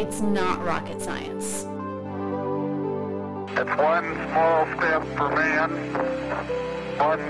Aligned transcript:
It's 0.00 0.22
not 0.22 0.64
rocket 0.64 0.98
science. 1.02 1.66
It's 3.52 3.76
one 3.76 4.16
small 4.30 4.66
step 4.78 5.02
for 5.14 5.28
man, 5.28 5.70
one 6.96 7.20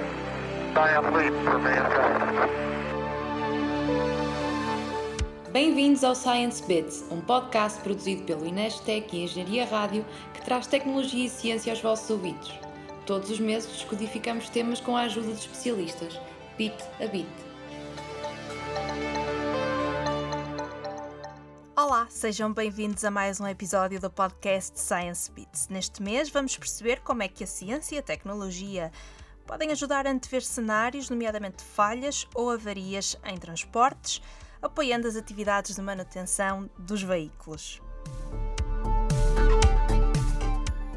giant 0.73 1.13
leap 1.13 1.35
for 1.43 1.59
mankind. 1.59 2.49
Bem-vindos 5.53 6.05
ao 6.05 6.15
Science 6.15 6.63
Bits, 6.65 7.05
um 7.11 7.21
podcast 7.21 7.81
produzido 7.81 8.23
pelo 8.23 8.47
Inestec 8.47 9.17
e 9.17 9.25
Engenharia 9.25 9.67
Rádio 9.67 10.07
que 10.33 10.41
traz 10.43 10.69
tecnologia 10.69 11.27
e 11.27 11.29
ciência 11.29 11.73
aos 11.73 11.83
vossos 11.83 12.09
ouvidos. 12.09 12.55
Todos 13.05 13.31
os 13.31 13.41
meses 13.41 13.69
descodificamos 13.69 14.49
temas 14.49 14.79
com 14.79 14.97
a 14.97 15.01
ajuda 15.01 15.33
de 15.33 15.41
especialistas, 15.41 16.21
bit 16.57 16.77
a 17.01 17.09
bit. 17.09 17.50
Sejam 22.11 22.53
bem-vindos 22.53 23.05
a 23.05 23.11
mais 23.11 23.41
um 23.41 23.47
episódio 23.47 24.01
do 24.01 24.11
podcast 24.11 24.79
Science 24.79 25.31
Bits. 25.31 25.69
Neste 25.69 26.03
mês 26.03 26.29
vamos 26.29 26.57
perceber 26.57 27.01
como 27.01 27.23
é 27.23 27.29
que 27.29 27.45
a 27.45 27.47
ciência 27.47 27.95
e 27.95 27.99
a 27.99 28.03
tecnologia 28.03 28.91
podem 29.47 29.71
ajudar 29.71 30.09
a 30.09 30.11
antever 30.11 30.45
cenários, 30.45 31.09
nomeadamente 31.09 31.63
falhas 31.63 32.27
ou 32.35 32.51
avarias 32.51 33.17
em 33.25 33.37
transportes, 33.39 34.21
apoiando 34.61 35.07
as 35.07 35.15
atividades 35.15 35.77
de 35.77 35.83
manutenção 35.83 36.69
dos 36.77 37.01
veículos. 37.01 37.81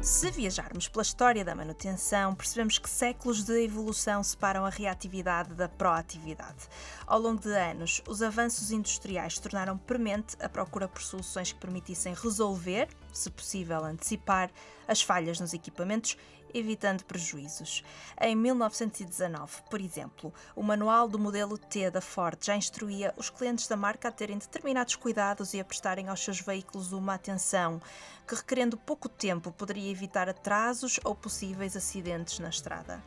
Se 0.04 0.30
viajarmos 0.30 0.86
pela 0.86 1.00
história 1.00 1.42
da 1.42 1.54
manutenção, 1.54 2.34
percebemos 2.34 2.78
que 2.78 2.90
séculos 2.90 3.42
de 3.42 3.64
evolução 3.64 4.22
separam 4.22 4.66
a 4.66 4.68
reatividade 4.68 5.54
da 5.54 5.66
proatividade. 5.66 6.68
Ao 7.06 7.18
longo 7.18 7.40
de 7.40 7.48
anos, 7.48 8.02
os 8.06 8.20
avanços 8.20 8.70
industriais 8.70 9.38
tornaram 9.38 9.78
premente 9.78 10.36
a 10.40 10.46
procura 10.46 10.86
por 10.86 11.00
soluções 11.00 11.52
que 11.52 11.58
permitissem 11.58 12.12
resolver, 12.12 12.86
se 13.14 13.30
possível 13.30 13.82
antecipar, 13.82 14.50
as 14.86 15.00
falhas 15.00 15.40
nos 15.40 15.54
equipamentos 15.54 16.18
evitando 16.54 17.04
prejuízos. 17.04 17.84
Em 18.20 18.34
1919, 18.36 19.62
por 19.68 19.80
exemplo, 19.80 20.32
o 20.54 20.62
manual 20.62 21.08
do 21.08 21.18
modelo 21.18 21.58
T 21.58 21.90
da 21.90 22.00
Ford 22.00 22.38
já 22.40 22.56
instruía 22.56 23.12
os 23.16 23.28
clientes 23.28 23.66
da 23.66 23.76
marca 23.76 24.08
a 24.08 24.12
terem 24.12 24.38
determinados 24.38 24.96
cuidados 24.96 25.52
e 25.52 25.60
a 25.60 25.64
prestarem 25.64 26.08
aos 26.08 26.24
seus 26.24 26.40
veículos 26.40 26.92
uma 26.92 27.14
atenção 27.14 27.82
que, 28.26 28.34
requerendo 28.34 28.78
pouco 28.78 29.08
tempo, 29.08 29.52
poderia 29.52 29.90
evitar 29.90 30.28
atrasos 30.28 31.00
ou 31.04 31.14
possíveis 31.14 31.76
acidentes 31.76 32.38
na 32.38 32.48
estrada. 32.48 33.02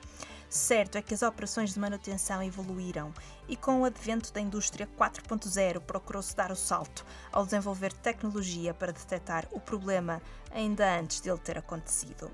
Certo 0.49 0.97
é 0.97 1.01
que 1.01 1.13
as 1.13 1.23
operações 1.23 1.73
de 1.73 1.79
manutenção 1.79 2.41
evoluíram 2.41 3.13
e, 3.49 3.57
com 3.57 3.81
o 3.81 3.85
advento 3.85 4.31
da 4.31 4.39
indústria 4.39 4.87
4.0, 4.97 5.81
procurou-se 5.81 6.33
dar 6.35 6.51
o 6.51 6.55
salto 6.55 7.05
ao 7.33 7.43
desenvolver 7.43 7.91
tecnologia 7.91 8.73
para 8.73 8.93
detectar 8.93 9.45
o 9.51 9.59
problema 9.59 10.21
ainda 10.49 10.99
antes 10.99 11.19
dele 11.19 11.39
ter 11.39 11.57
acontecido. 11.57 12.31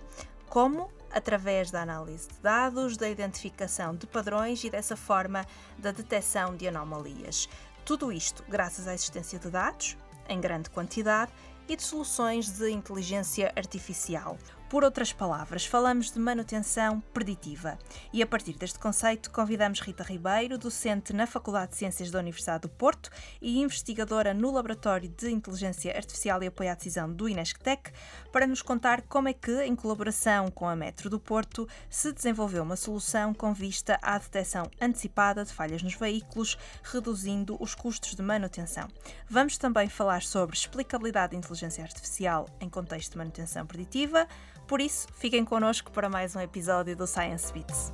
Como? 0.54 0.88
Através 1.12 1.72
da 1.72 1.82
análise 1.82 2.28
de 2.28 2.38
dados, 2.40 2.96
da 2.96 3.10
identificação 3.10 3.96
de 3.96 4.06
padrões 4.06 4.64
e, 4.64 4.70
dessa 4.70 4.96
forma, 4.96 5.48
da 5.80 5.92
detecção 5.92 6.56
de 6.56 6.68
anomalias. 6.68 7.50
Tudo 7.84 8.12
isto 8.12 8.44
graças 8.48 8.88
à 8.88 8.94
existência 8.94 9.40
de 9.40 9.50
dados, 9.50 9.98
em 10.30 10.40
grande 10.40 10.70
quantidade, 10.70 11.32
e 11.68 11.76
de 11.76 11.82
soluções 11.82 12.52
de 12.52 12.70
inteligência 12.70 13.52
artificial. 13.56 14.38
Por 14.74 14.84
outras 14.84 15.14
palavras, 15.14 15.68
falamos 15.68 16.10
de 16.10 16.18
manutenção 16.18 17.00
preditiva. 17.14 17.78
E 18.12 18.24
a 18.24 18.26
partir 18.26 18.54
deste 18.58 18.80
conceito, 18.80 19.30
convidamos 19.30 19.80
Rita 19.80 20.02
Ribeiro, 20.02 20.58
docente 20.58 21.14
na 21.14 21.28
Faculdade 21.28 21.74
de 21.74 21.78
Ciências 21.78 22.10
da 22.10 22.18
Universidade 22.18 22.64
do 22.64 22.70
Porto 22.70 23.12
e 23.40 23.62
investigadora 23.62 24.34
no 24.34 24.50
Laboratório 24.50 25.10
de 25.10 25.30
Inteligência 25.30 25.96
Artificial 25.96 26.42
e 26.42 26.48
Apoio 26.48 26.72
à 26.72 26.74
Decisão 26.74 27.14
do 27.14 27.30
Inesctec, 27.30 27.92
para 28.32 28.48
nos 28.48 28.64
contar 28.64 29.04
como 29.04 29.28
é 29.28 29.34
que, 29.34 29.62
em 29.62 29.76
colaboração 29.76 30.50
com 30.50 30.68
a 30.68 30.76
Metro 30.76 31.08
do 31.08 31.20
Porto, 31.20 31.70
se 31.88 32.12
desenvolveu 32.12 32.64
uma 32.64 32.76
solução 32.76 33.32
com 33.32 33.54
vista 33.54 34.00
à 34.02 34.18
detecção 34.18 34.72
antecipada 34.82 35.46
de 35.46 35.54
falhas 35.54 35.84
nos 35.84 35.94
veículos, 35.94 36.58
reduzindo 36.82 37.58
os 37.60 37.76
custos 37.76 38.16
de 38.16 38.24
manutenção. 38.24 38.88
Vamos 39.30 39.56
também 39.56 39.88
falar 39.88 40.24
sobre 40.24 40.56
explicabilidade 40.56 41.34
da 41.34 41.38
inteligência 41.38 41.84
artificial 41.84 42.50
em 42.60 42.68
contexto 42.68 43.12
de 43.12 43.18
manutenção 43.20 43.68
preditiva, 43.68 44.28
por 44.68 44.82
isso, 44.82 45.08
fiquem 45.14 45.44
connosco 45.44 45.92
para 45.92 46.10
mais 46.10 46.36
um 46.36 46.40
episódio 46.40 46.96
do 46.96 47.06
Science 47.06 47.52
Beats. 47.52 47.92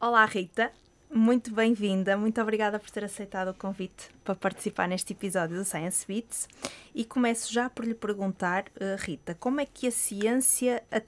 Olá, 0.00 0.24
Rita. 0.26 0.70
Muito 1.10 1.54
bem-vinda, 1.54 2.16
muito 2.16 2.40
obrigada 2.42 2.78
por 2.78 2.90
ter 2.90 3.04
aceitado 3.04 3.48
o 3.48 3.54
convite 3.54 4.10
para 4.24 4.34
participar 4.34 4.88
neste 4.88 5.12
episódio 5.12 5.56
do 5.56 5.64
Science 5.64 6.04
Beats. 6.06 6.48
E 6.92 7.04
começo 7.04 7.52
já 7.52 7.70
por 7.70 7.84
lhe 7.84 7.94
perguntar, 7.94 8.64
uh, 8.76 9.00
Rita, 9.00 9.34
como 9.38 9.60
é 9.60 9.66
que 9.66 9.86
a 9.86 9.92
ciência 9.92 10.82
a 10.90 11.00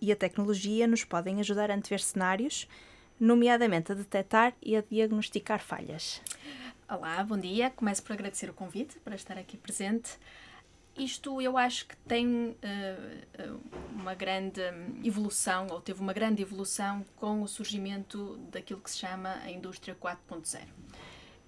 e 0.00 0.10
a 0.10 0.16
tecnologia 0.16 0.86
nos 0.86 1.04
podem 1.04 1.38
ajudar 1.38 1.70
a 1.70 1.74
antever 1.74 2.00
cenários, 2.00 2.66
nomeadamente 3.20 3.92
a 3.92 3.94
detectar 3.94 4.54
e 4.62 4.74
a 4.74 4.80
diagnosticar 4.80 5.62
falhas? 5.62 6.22
Olá, 6.94 7.24
bom 7.24 7.38
dia. 7.38 7.70
Começo 7.70 8.02
por 8.02 8.12
agradecer 8.12 8.50
o 8.50 8.52
convite 8.52 8.98
para 8.98 9.14
estar 9.14 9.38
aqui 9.38 9.56
presente. 9.56 10.18
Isto 10.94 11.40
eu 11.40 11.56
acho 11.56 11.88
que 11.88 11.96
tem 11.96 12.50
uh, 12.50 13.60
uma 13.94 14.14
grande 14.14 14.60
evolução, 15.02 15.68
ou 15.70 15.80
teve 15.80 16.02
uma 16.02 16.12
grande 16.12 16.42
evolução 16.42 17.02
com 17.16 17.40
o 17.40 17.48
surgimento 17.48 18.36
daquilo 18.50 18.78
que 18.78 18.90
se 18.90 18.98
chama 18.98 19.30
a 19.42 19.50
indústria 19.50 19.94
4.0. 19.94 20.66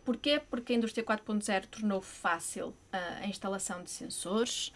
Porquê? 0.02 0.40
Porque 0.48 0.72
a 0.72 0.76
indústria 0.76 1.04
4.0 1.04 1.66
tornou 1.66 2.00
fácil 2.00 2.68
uh, 2.68 2.74
a 3.20 3.26
instalação 3.26 3.82
de 3.82 3.90
sensores, 3.90 4.72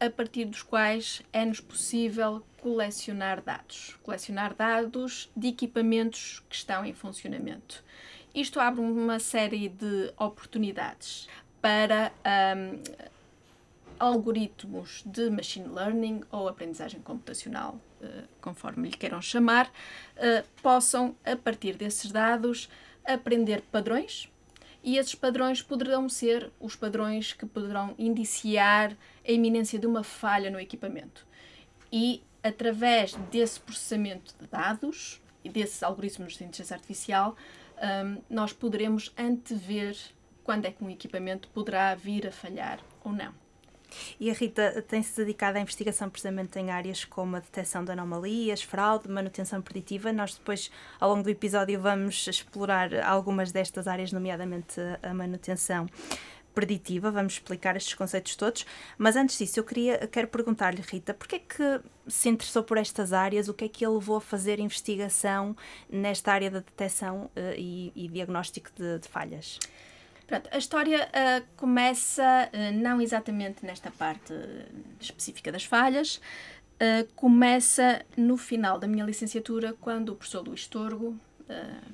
a 0.00 0.10
partir 0.10 0.46
dos 0.46 0.64
quais 0.64 1.22
é-nos 1.32 1.60
possível 1.60 2.44
colecionar 2.60 3.40
dados. 3.40 3.96
Colecionar 4.02 4.52
dados 4.52 5.30
de 5.36 5.46
equipamentos 5.46 6.42
que 6.48 6.56
estão 6.56 6.84
em 6.84 6.92
funcionamento. 6.92 7.84
Isto 8.34 8.60
abre 8.60 8.80
uma 8.80 9.18
série 9.18 9.68
de 9.68 10.12
oportunidades 10.18 11.28
para 11.60 12.10
um, 12.56 12.82
algoritmos 13.98 15.02
de 15.04 15.30
machine 15.30 15.68
learning 15.68 16.22
ou 16.30 16.48
aprendizagem 16.48 17.00
computacional, 17.00 17.78
uh, 18.00 18.26
conforme 18.40 18.88
lhe 18.88 18.96
queiram 18.96 19.20
chamar, 19.20 19.66
uh, 19.68 20.44
possam, 20.62 21.14
a 21.24 21.36
partir 21.36 21.76
desses 21.76 22.10
dados, 22.10 22.68
aprender 23.04 23.60
padrões 23.70 24.28
e 24.82 24.96
esses 24.96 25.14
padrões 25.14 25.62
poderão 25.62 26.08
ser 26.08 26.50
os 26.58 26.74
padrões 26.74 27.32
que 27.32 27.46
poderão 27.46 27.94
indiciar 27.98 28.96
a 29.26 29.30
iminência 29.30 29.78
de 29.78 29.86
uma 29.86 30.02
falha 30.02 30.50
no 30.50 30.58
equipamento. 30.58 31.24
E 31.92 32.22
através 32.42 33.14
desse 33.30 33.60
processamento 33.60 34.34
de 34.40 34.46
dados 34.48 35.20
e 35.44 35.48
desses 35.48 35.82
algoritmos 35.82 36.36
de 36.36 36.44
inteligência 36.44 36.74
artificial, 36.74 37.36
um, 37.82 38.22
nós 38.30 38.52
poderemos 38.52 39.12
antever 39.18 39.96
quando 40.44 40.66
é 40.66 40.70
que 40.70 40.82
um 40.82 40.90
equipamento 40.90 41.48
poderá 41.48 41.94
vir 41.94 42.26
a 42.26 42.32
falhar 42.32 42.80
ou 43.04 43.12
não. 43.12 43.32
E 44.18 44.30
a 44.30 44.32
Rita 44.32 44.82
tem-se 44.82 45.16
dedicado 45.16 45.58
à 45.58 45.60
investigação 45.60 46.08
precisamente 46.08 46.58
em 46.58 46.70
áreas 46.70 47.04
como 47.04 47.36
a 47.36 47.40
detecção 47.40 47.84
de 47.84 47.92
anomalias, 47.92 48.62
fraude, 48.62 49.08
manutenção 49.08 49.60
preditiva. 49.60 50.12
Nós 50.12 50.34
depois, 50.34 50.70
ao 50.98 51.10
longo 51.10 51.22
do 51.22 51.28
episódio, 51.28 51.78
vamos 51.80 52.26
explorar 52.26 52.94
algumas 53.04 53.52
destas 53.52 53.86
áreas, 53.86 54.10
nomeadamente 54.10 54.80
a 55.02 55.12
manutenção 55.12 55.86
preditiva, 56.54 57.10
vamos 57.10 57.34
explicar 57.34 57.76
estes 57.76 57.94
conceitos 57.94 58.36
todos, 58.36 58.66
mas 58.96 59.16
antes 59.16 59.38
disso 59.38 59.58
eu 59.58 59.64
queria, 59.64 60.06
quero 60.06 60.28
perguntar-lhe, 60.28 60.82
Rita, 60.82 61.14
porquê 61.14 61.36
é 61.36 61.38
que 61.38 61.80
se 62.06 62.28
interessou 62.28 62.62
por 62.62 62.78
estas 62.78 63.12
áreas, 63.12 63.48
o 63.48 63.54
que 63.54 63.64
é 63.64 63.68
que 63.68 63.84
ele 63.84 63.94
levou 63.94 64.16
a 64.16 64.20
fazer 64.20 64.58
investigação 64.58 65.56
nesta 65.90 66.32
área 66.32 66.50
da 66.50 66.58
detecção 66.58 67.30
uh, 67.36 67.54
e, 67.56 67.92
e, 67.94 68.08
diagnóstico 68.08 68.70
de, 68.76 68.98
de 68.98 69.08
falhas? 69.08 69.58
Pronto, 70.26 70.48
a 70.52 70.58
história 70.58 71.08
uh, 71.08 71.46
começa 71.56 72.22
uh, 72.22 72.72
não 72.76 73.00
exatamente 73.00 73.64
nesta 73.64 73.90
parte 73.90 74.32
específica 75.00 75.50
das 75.52 75.64
falhas, 75.64 76.20
começa 77.14 78.04
no 78.16 78.36
final 78.36 78.76
da 78.76 78.88
minha 78.88 79.04
licenciatura, 79.04 79.72
quando 79.80 80.08
o 80.08 80.16
professor 80.16 80.44
Luís 80.44 80.66
Torgo, 80.66 81.16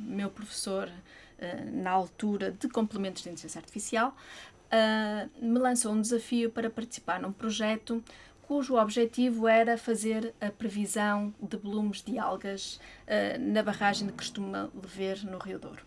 meu 0.00 0.30
professor 0.30 0.90
na 1.70 1.90
altura 1.90 2.52
de 2.52 2.70
complementos 2.70 3.22
de 3.22 3.28
inteligência 3.28 3.58
artificial, 3.58 4.16
uh, 4.72 5.44
me 5.44 5.58
lançou 5.58 5.92
um 5.92 6.00
desafio 6.00 6.50
para 6.50 6.70
participar 6.70 7.20
num 7.20 7.32
projeto 7.32 8.02
cujo 8.42 8.76
objetivo 8.76 9.46
era 9.46 9.76
fazer 9.76 10.34
a 10.40 10.50
previsão 10.50 11.34
de 11.38 11.56
volumes 11.58 12.02
de 12.02 12.18
algas 12.18 12.80
uh, 13.06 13.38
na 13.38 13.62
barragem 13.62 14.06
de 14.06 14.12
Costuma 14.14 14.70
Lever, 14.74 15.24
no 15.26 15.38
Rio 15.38 15.58
Douro. 15.58 15.82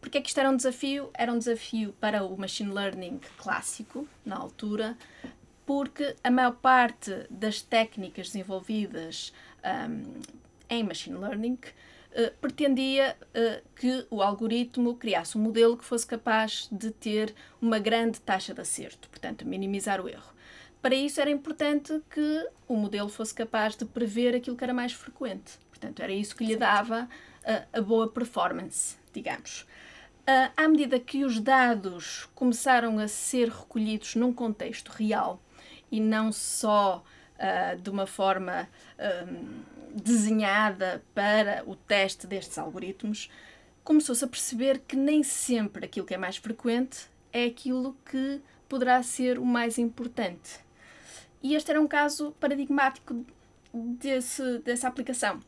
Porque 0.00 0.16
é 0.16 0.20
que 0.22 0.28
isto 0.28 0.40
era 0.40 0.48
um 0.48 0.56
desafio? 0.56 1.10
Era 1.12 1.30
um 1.30 1.38
desafio 1.38 1.92
para 2.00 2.24
o 2.24 2.34
machine 2.38 2.72
learning 2.72 3.20
clássico, 3.36 4.08
na 4.24 4.36
altura, 4.36 4.96
porque 5.66 6.16
a 6.24 6.30
maior 6.30 6.52
parte 6.52 7.26
das 7.28 7.60
técnicas 7.60 8.28
desenvolvidas 8.28 9.32
um, 9.62 10.22
em 10.70 10.82
machine 10.82 11.18
learning 11.18 11.58
uh, 12.12 12.36
pretendia 12.40 13.16
uh, 13.20 13.68
que 13.74 14.06
o 14.10 14.22
algoritmo 14.22 14.94
criasse 14.94 15.36
um 15.36 15.40
modelo 15.40 15.76
que 15.76 15.84
fosse 15.84 16.06
capaz 16.06 16.68
de 16.70 16.90
ter 16.90 17.34
uma 17.60 17.78
grande 17.78 18.20
taxa 18.20 18.54
de 18.54 18.60
acerto, 18.60 19.08
portanto, 19.08 19.46
minimizar 19.46 20.00
o 20.00 20.08
erro. 20.08 20.32
Para 20.82 20.94
isso 20.94 21.20
era 21.20 21.30
importante 21.30 22.00
que 22.08 22.48
o 22.66 22.74
modelo 22.74 23.08
fosse 23.08 23.34
capaz 23.34 23.76
de 23.76 23.84
prever 23.84 24.34
aquilo 24.34 24.56
que 24.56 24.64
era 24.64 24.72
mais 24.72 24.92
frequente. 24.92 25.58
Portanto, 25.68 26.00
era 26.00 26.12
isso 26.12 26.34
que 26.34 26.44
lhe 26.44 26.56
dava 26.56 27.06
a 27.72 27.80
boa 27.82 28.08
performance, 28.08 28.96
digamos. 29.12 29.66
Uh, 30.20 30.52
à 30.56 30.68
medida 30.68 31.00
que 31.00 31.24
os 31.24 31.40
dados 31.40 32.28
começaram 32.34 32.98
a 32.98 33.08
ser 33.08 33.48
recolhidos 33.48 34.14
num 34.14 34.32
contexto 34.32 34.90
real 34.90 35.42
e 35.90 35.98
não 35.98 36.30
só 36.30 37.02
uh, 37.40 37.80
de 37.80 37.90
uma 37.90 38.06
forma 38.06 38.68
uh, 38.98 39.64
desenhada 39.94 41.02
para 41.14 41.64
o 41.66 41.74
teste 41.74 42.26
destes 42.26 42.58
algoritmos, 42.58 43.30
começou-se 43.82 44.24
a 44.24 44.28
perceber 44.28 44.80
que 44.80 44.94
nem 44.94 45.22
sempre 45.22 45.86
aquilo 45.86 46.06
que 46.06 46.14
é 46.14 46.18
mais 46.18 46.36
frequente 46.36 47.08
é 47.32 47.46
aquilo 47.46 47.96
que 48.08 48.40
poderá 48.68 49.02
ser 49.02 49.38
o 49.38 49.44
mais 49.44 49.78
importante. 49.78 50.60
E 51.42 51.54
este 51.54 51.70
era 51.70 51.80
um 51.80 51.88
caso 51.88 52.32
paradigmático 52.38 53.24
desse, 53.72 54.58
dessa 54.58 54.86
aplicação. 54.86 55.38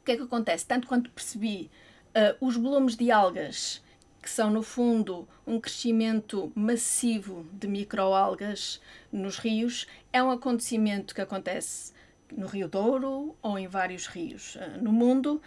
O 0.00 0.04
que 0.04 0.12
é 0.12 0.16
que 0.16 0.22
acontece? 0.22 0.66
Tanto 0.66 0.86
quanto 0.86 1.10
percebi, 1.10 1.70
Uh, 2.12 2.46
os 2.46 2.56
volumes 2.58 2.94
de 2.94 3.10
algas, 3.10 3.82
que 4.22 4.30
são 4.30 4.50
no 4.50 4.62
fundo 4.62 5.28
um 5.44 5.60
crescimento 5.60 6.52
massivo 6.54 7.44
de 7.52 7.66
microalgas 7.66 8.80
nos 9.10 9.36
rios, 9.36 9.88
é 10.12 10.22
um 10.22 10.30
acontecimento 10.30 11.12
que 11.12 11.20
acontece 11.20 11.92
no 12.30 12.46
Rio 12.46 12.68
Douro 12.68 13.34
ou 13.42 13.58
em 13.58 13.66
vários 13.66 14.06
rios 14.06 14.54
uh, 14.54 14.80
no 14.80 14.92
mundo, 14.92 15.42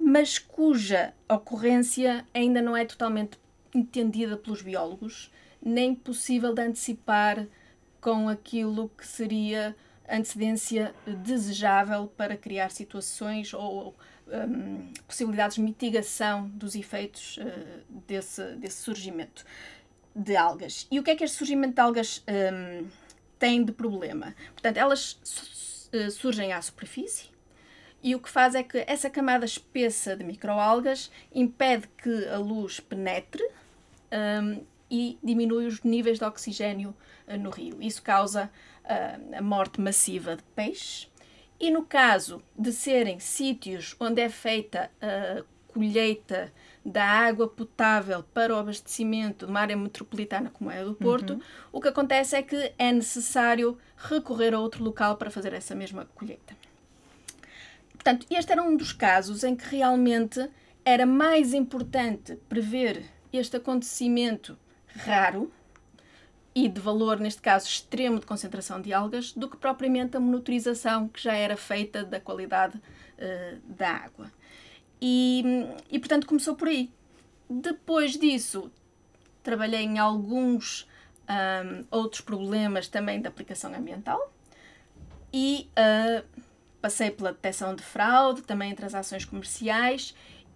mas 0.00 0.38
cuja 0.38 1.12
ocorrência 1.28 2.24
ainda 2.32 2.62
não 2.62 2.74
é 2.74 2.84
totalmente 2.84 3.38
entendida 3.74 4.36
pelos 4.36 4.62
biólogos, 4.62 5.30
nem 5.62 5.94
possível 5.94 6.54
de 6.54 6.62
antecipar 6.62 7.46
com 8.00 8.28
aquilo 8.28 8.90
que 8.96 9.06
seria 9.06 9.76
antecedência 10.08 10.94
desejável 11.06 12.06
para 12.16 12.36
criar 12.36 12.70
situações 12.70 13.52
ou 13.52 13.94
um, 14.32 14.92
possibilidades 15.06 15.56
de 15.56 15.62
mitigação 15.62 16.48
dos 16.48 16.74
efeitos 16.74 17.38
uh, 17.38 18.02
desse, 18.06 18.42
desse 18.56 18.82
surgimento 18.82 19.44
de 20.14 20.36
algas. 20.36 20.86
E 20.90 20.98
o 20.98 21.02
que 21.02 21.10
é 21.10 21.16
que 21.16 21.24
este 21.24 21.36
surgimento 21.36 21.74
de 21.74 21.80
algas 21.80 22.24
um, 22.28 22.86
tem 23.38 23.64
de 23.64 23.72
problema? 23.72 24.34
Portanto, 24.52 24.76
elas 24.76 25.12
uh, 25.92 26.10
surgem 26.10 26.52
à 26.52 26.60
superfície 26.60 27.28
e 28.02 28.14
o 28.14 28.20
que 28.20 28.28
faz 28.28 28.54
é 28.54 28.62
que 28.62 28.84
essa 28.86 29.10
camada 29.10 29.44
espessa 29.44 30.16
de 30.16 30.24
microalgas 30.24 31.10
impede 31.34 31.88
que 31.88 32.26
a 32.28 32.38
luz 32.38 32.80
penetre 32.80 33.42
um, 34.42 34.64
e 34.90 35.18
diminui 35.22 35.66
os 35.66 35.82
níveis 35.82 36.18
de 36.18 36.24
oxigênio 36.24 36.94
uh, 37.26 37.36
no 37.36 37.50
rio. 37.50 37.82
Isso 37.82 38.02
causa 38.02 38.50
a 39.36 39.42
morte 39.42 39.78
massiva 39.82 40.34
de 40.34 40.42
peixes 40.54 41.10
e 41.60 41.70
no 41.70 41.84
caso 41.84 42.42
de 42.56 42.72
serem 42.72 43.18
sítios 43.18 43.96
onde 43.98 44.20
é 44.20 44.28
feita 44.28 44.90
a 45.00 45.42
colheita 45.72 46.52
da 46.84 47.04
água 47.04 47.46
potável 47.46 48.22
para 48.34 48.54
o 48.54 48.58
abastecimento 48.58 49.44
de 49.44 49.50
uma 49.50 49.60
área 49.60 49.76
metropolitana 49.76 50.50
como 50.50 50.70
é 50.70 50.80
a 50.80 50.84
do 50.84 50.94
Porto, 50.94 51.34
uhum. 51.34 51.40
o 51.72 51.80
que 51.80 51.88
acontece 51.88 52.36
é 52.36 52.42
que 52.42 52.72
é 52.78 52.92
necessário 52.92 53.78
recorrer 53.96 54.54
a 54.54 54.60
outro 54.60 54.82
local 54.82 55.16
para 55.16 55.30
fazer 55.30 55.52
essa 55.52 55.74
mesma 55.74 56.06
colheita. 56.14 56.56
Portanto, 57.92 58.26
este 58.30 58.52
era 58.52 58.62
um 58.62 58.76
dos 58.76 58.92
casos 58.92 59.44
em 59.44 59.54
que 59.54 59.68
realmente 59.68 60.48
era 60.84 61.04
mais 61.04 61.52
importante 61.52 62.36
prever 62.48 63.04
este 63.32 63.56
acontecimento 63.56 64.56
raro 64.86 65.52
e 66.58 66.68
de 66.68 66.80
valor, 66.80 67.20
neste 67.20 67.40
caso, 67.40 67.68
extremo 67.68 68.18
de 68.18 68.26
concentração 68.26 68.80
de 68.80 68.92
algas, 68.92 69.30
do 69.32 69.48
que 69.48 69.56
propriamente 69.56 70.16
a 70.16 70.20
monitorização 70.20 71.06
que 71.06 71.22
já 71.22 71.32
era 71.32 71.56
feita 71.56 72.02
da 72.02 72.18
qualidade 72.18 72.76
uh, 72.76 73.60
da 73.64 73.90
água. 73.90 74.28
E, 75.00 75.44
e, 75.88 76.00
portanto, 76.00 76.26
começou 76.26 76.56
por 76.56 76.66
aí. 76.66 76.90
Depois 77.48 78.18
disso, 78.18 78.72
trabalhei 79.40 79.82
em 79.82 80.00
alguns 80.00 80.88
um, 81.28 81.84
outros 81.92 82.22
problemas 82.22 82.88
também 82.88 83.20
de 83.20 83.28
aplicação 83.28 83.72
ambiental 83.72 84.32
e 85.32 85.70
uh, 85.78 86.26
passei 86.82 87.12
pela 87.12 87.30
detecção 87.30 87.72
de 87.72 87.84
fraude, 87.84 88.42
também 88.42 88.72
em 88.72 88.74
transações 88.74 89.24
comerciais 89.24 90.12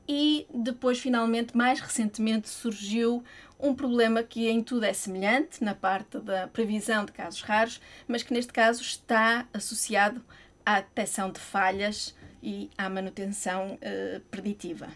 e 0.09 0.49
depois, 0.53 0.99
finalmente, 0.99 1.57
mais 1.57 1.79
recentemente, 1.79 2.49
surgiu 2.49 3.23
um 3.63 3.75
problema 3.75 4.23
que 4.23 4.49
em 4.49 4.63
tudo 4.63 4.85
é 4.85 4.93
semelhante, 4.93 5.63
na 5.63 5.75
parte 5.75 6.19
da 6.19 6.49
previsão 6.49 7.05
de 7.05 7.13
casos 7.13 7.41
raros, 7.43 7.81
mas 8.09 8.23
que 8.23 8.35
neste 8.35 8.53
caso 8.53 8.83
está 8.83 9.47
associado 9.55 10.21
à 10.67 10.81
detecção 10.81 11.31
de 11.31 11.39
falhas 11.39 12.15
e 12.43 12.69
à 12.77 12.89
manutenção 12.89 13.75
uh, 13.75 14.21
preditiva. 14.31 14.89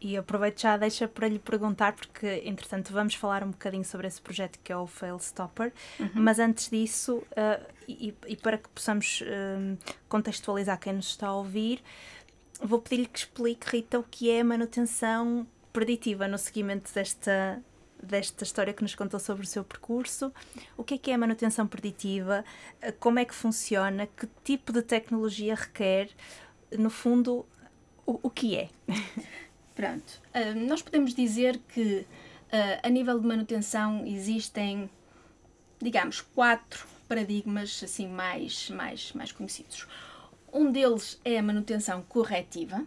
E 0.00 0.16
aproveito 0.16 0.60
já 0.60 0.76
deixa 0.76 1.08
para 1.08 1.26
lhe 1.26 1.38
perguntar, 1.38 1.94
porque 1.94 2.42
entretanto 2.44 2.92
vamos 2.92 3.14
falar 3.14 3.42
um 3.42 3.50
bocadinho 3.50 3.84
sobre 3.84 4.06
esse 4.06 4.20
projeto 4.20 4.58
que 4.62 4.72
é 4.72 4.76
o 4.76 4.86
Fail 4.86 5.18
Stopper, 5.18 5.72
uhum. 5.98 6.10
mas 6.14 6.38
antes 6.38 6.70
disso, 6.70 7.16
uh, 7.16 7.66
e, 7.88 8.14
e, 8.28 8.36
para 8.36 8.58
que 8.58 8.68
possamos 8.68 9.22
uh, 9.22 9.76
contextualizar 10.08 10.78
quem 10.78 10.92
nos 10.92 11.08
está 11.08 11.28
a 11.28 11.34
ouvir, 11.34 11.82
vou 12.60 12.80
pedir-lhe 12.80 13.06
que 13.06 13.18
explique, 13.18 13.68
Rita, 13.68 13.98
o 13.98 14.04
que 14.04 14.30
é 14.30 14.44
manutenção 14.44 15.46
preditiva 15.72 16.28
no 16.28 16.38
seguimento 16.38 16.92
desta, 16.94 17.60
desta 18.02 18.44
história 18.44 18.72
que 18.72 18.82
nos 18.82 18.94
contou 18.94 19.18
sobre 19.18 19.44
o 19.44 19.46
seu 19.46 19.64
percurso. 19.64 20.32
O 20.76 20.84
que 20.84 20.94
é 20.94 20.98
que 20.98 21.10
é 21.10 21.14
a 21.14 21.18
manutenção 21.18 21.66
preditiva? 21.66 22.44
Eh, 22.80 22.92
como 22.92 23.18
é 23.18 23.24
que 23.24 23.34
funciona? 23.34 24.06
Que 24.06 24.28
tipo 24.44 24.72
de 24.72 24.82
tecnologia 24.82 25.54
requer? 25.54 26.10
No 26.76 26.90
fundo, 26.90 27.46
o, 28.04 28.20
o 28.22 28.30
que 28.30 28.56
é? 28.56 28.68
Pronto. 29.74 30.20
Uh, 30.34 30.58
nós 30.66 30.80
podemos 30.80 31.14
dizer 31.14 31.58
que 31.68 32.06
uh, 32.52 32.80
a 32.82 32.88
nível 32.88 33.20
de 33.20 33.26
manutenção 33.26 34.06
existem, 34.06 34.88
digamos, 35.80 36.20
quatro 36.20 36.86
paradigmas 37.08 37.82
assim 37.84 38.08
mais, 38.08 38.70
mais, 38.70 39.12
mais 39.12 39.32
conhecidos. 39.32 39.86
Um 40.52 40.72
deles 40.72 41.20
é 41.24 41.38
a 41.38 41.42
manutenção 41.42 42.02
corretiva, 42.02 42.86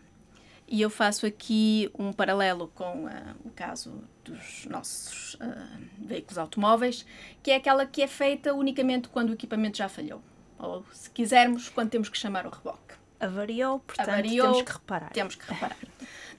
e 0.69 0.81
eu 0.81 0.89
faço 0.89 1.25
aqui 1.25 1.89
um 1.97 2.13
paralelo 2.13 2.71
com 2.75 3.05
uh, 3.05 3.09
o 3.43 3.49
caso 3.49 4.03
dos 4.23 4.65
nossos 4.65 5.33
uh, 5.35 5.81
veículos 5.97 6.37
automóveis, 6.37 7.05
que 7.41 7.49
é 7.49 7.55
aquela 7.55 7.85
que 7.85 8.03
é 8.03 8.07
feita 8.07 8.53
unicamente 8.53 9.09
quando 9.09 9.31
o 9.31 9.33
equipamento 9.33 9.77
já 9.77 9.89
falhou. 9.89 10.21
Ou, 10.59 10.85
se 10.91 11.09
quisermos, 11.09 11.69
quando 11.69 11.89
temos 11.89 12.07
que 12.07 12.17
chamar 12.17 12.45
o 12.45 12.49
reboque. 12.49 12.93
Avariou, 13.19 13.79
portanto, 13.79 14.09
Avariou, 14.09 14.45
temos 14.45 14.61
que 14.61 14.71
reparar. 14.71 15.09
Temos 15.11 15.35
que 15.35 15.51
reparar. 15.51 15.77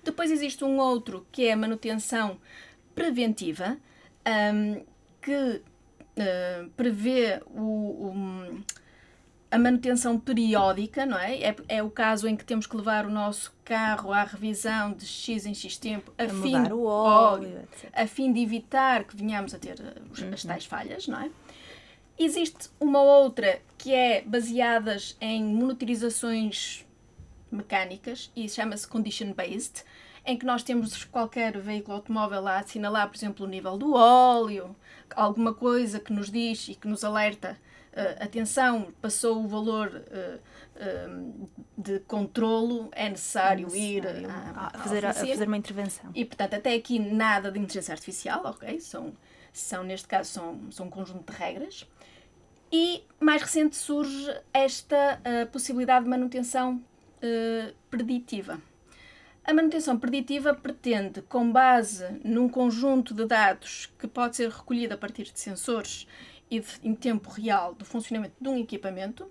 Depois 0.05 0.31
existe 0.31 0.65
um 0.65 0.79
outro 0.79 1.27
que 1.33 1.47
é 1.47 1.53
a 1.53 1.57
manutenção 1.57 2.39
preventiva, 2.95 3.77
um, 4.55 4.85
que 5.21 5.63
uh, 5.63 6.71
prevê 6.77 7.43
o, 7.47 7.61
o 7.61 8.63
a 9.51 9.59
manutenção 9.59 10.19
periódica, 10.19 11.05
não 11.05 11.19
é? 11.19 11.41
é? 11.41 11.57
é? 11.69 11.83
o 11.83 11.91
caso 11.91 12.29
em 12.29 12.37
que 12.37 12.45
temos 12.45 12.67
que 12.67 12.77
levar 12.77 13.05
o 13.05 13.11
nosso 13.11 13.53
carro 13.65 14.13
à 14.13 14.23
revisão 14.23 14.93
de 14.93 15.05
X 15.05 15.45
em 15.45 15.55
X 15.55 15.77
tempo 15.77 16.13
a, 16.17 16.25
a 16.25 16.29
fim, 16.29 16.57
mudar 16.57 16.73
o 16.73 16.85
óleo, 16.85 17.69
a 17.93 18.07
fim 18.07 18.33
de 18.33 18.41
evitar 18.41 19.05
que 19.05 19.17
venhamos 19.17 19.53
a 19.53 19.59
ter 19.59 19.81
eh, 19.81 20.23
uhum. 20.23 20.33
as 20.33 20.45
tais 20.45 20.65
falhas, 20.65 21.09
não 21.09 21.21
é? 21.21 21.31
Existe 22.17 22.69
uma 22.79 23.01
outra 23.01 23.61
que 23.79 23.93
é 23.93 24.23
baseadas 24.23 25.17
em 25.21 25.43
monitorizações 25.43 26.87
mecânicas 27.51 28.31
e 28.37 28.49
chama-se 28.49 28.87
condition 28.87 29.33
based, 29.33 29.85
em 30.25 30.37
que 30.37 30.45
nós 30.45 30.63
temos 30.63 31.05
qualquer 31.05 31.59
veículo 31.59 31.97
automóvel 31.97 32.47
a 32.47 32.59
assinalar, 32.59 33.09
por 33.09 33.17
exemplo, 33.17 33.47
o 33.47 33.49
nível 33.49 33.79
do 33.79 33.95
óleo, 33.95 34.77
alguma 35.17 35.55
coisa 35.55 35.99
que 35.99 36.13
nos 36.13 36.31
diz 36.31 36.69
e 36.69 36.75
que 36.75 36.87
nos 36.87 37.03
alerta 37.03 37.59
uh, 37.93 38.25
atenção, 38.25 38.93
passou 39.01 39.45
o 39.45 39.49
valor 39.49 39.89
uh, 39.89 41.49
de 41.77 42.01
controlo, 42.01 42.89
é 42.93 43.09
necessário, 43.09 43.67
é 43.67 43.71
necessário 43.71 43.77
ir 43.77 44.07
a, 44.07 44.71
a, 44.73 44.79
fazer, 44.79 45.07
a, 45.07 45.13
fazer 45.13 45.47
uma 45.47 45.57
intervenção. 45.57 46.11
E, 46.15 46.25
portanto, 46.25 46.55
até 46.55 46.75
aqui 46.75 46.99
nada 46.99 47.51
de 47.51 47.59
inteligência 47.59 47.93
artificial, 47.93 48.43
ok? 48.45 48.81
São, 48.81 49.13
são 49.53 49.83
neste 49.83 50.09
caso, 50.09 50.31
são, 50.31 50.61
são 50.71 50.87
um 50.87 50.91
conjunto 50.91 51.31
de 51.31 51.39
regras. 51.39 51.87
E 52.73 53.05
mais 53.19 53.43
recente 53.43 53.77
surge 53.77 54.33
esta 54.55 55.21
possibilidade 55.51 56.05
de 56.05 56.11
manutenção 56.11 56.81
preditiva. 57.91 58.61
A 59.45 59.53
manutenção 59.53 59.99
preditiva 59.99 60.55
pretende, 60.55 61.23
com 61.23 61.51
base 61.51 62.07
num 62.23 62.49
conjunto 62.49 63.13
de 63.13 63.27
dados 63.27 63.93
que 63.99 64.07
pode 64.07 64.37
ser 64.37 64.49
recolhido 64.51 64.95
a 64.95 64.97
partir 64.97 65.25
de 65.25 65.41
sensores 65.41 66.07
e 66.51 66.61
de, 66.61 66.69
em 66.83 66.95
tempo 66.95 67.31
real 67.31 67.75
do 67.75 67.85
funcionamento 67.85 68.35
de 68.41 68.49
um 68.49 68.59
equipamento, 68.59 69.31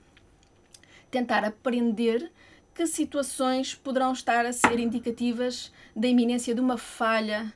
tentar 1.11 1.43
aprender 1.43 2.31
que 2.73 2.88
situações 2.88 3.75
poderão 3.75 4.13
estar 4.13 4.45
a 4.45 4.53
ser 4.53 4.79
indicativas 4.79 5.71
da 5.95 6.07
iminência 6.07 6.55
de 6.55 6.61
uma 6.61 6.77
falha 6.77 7.51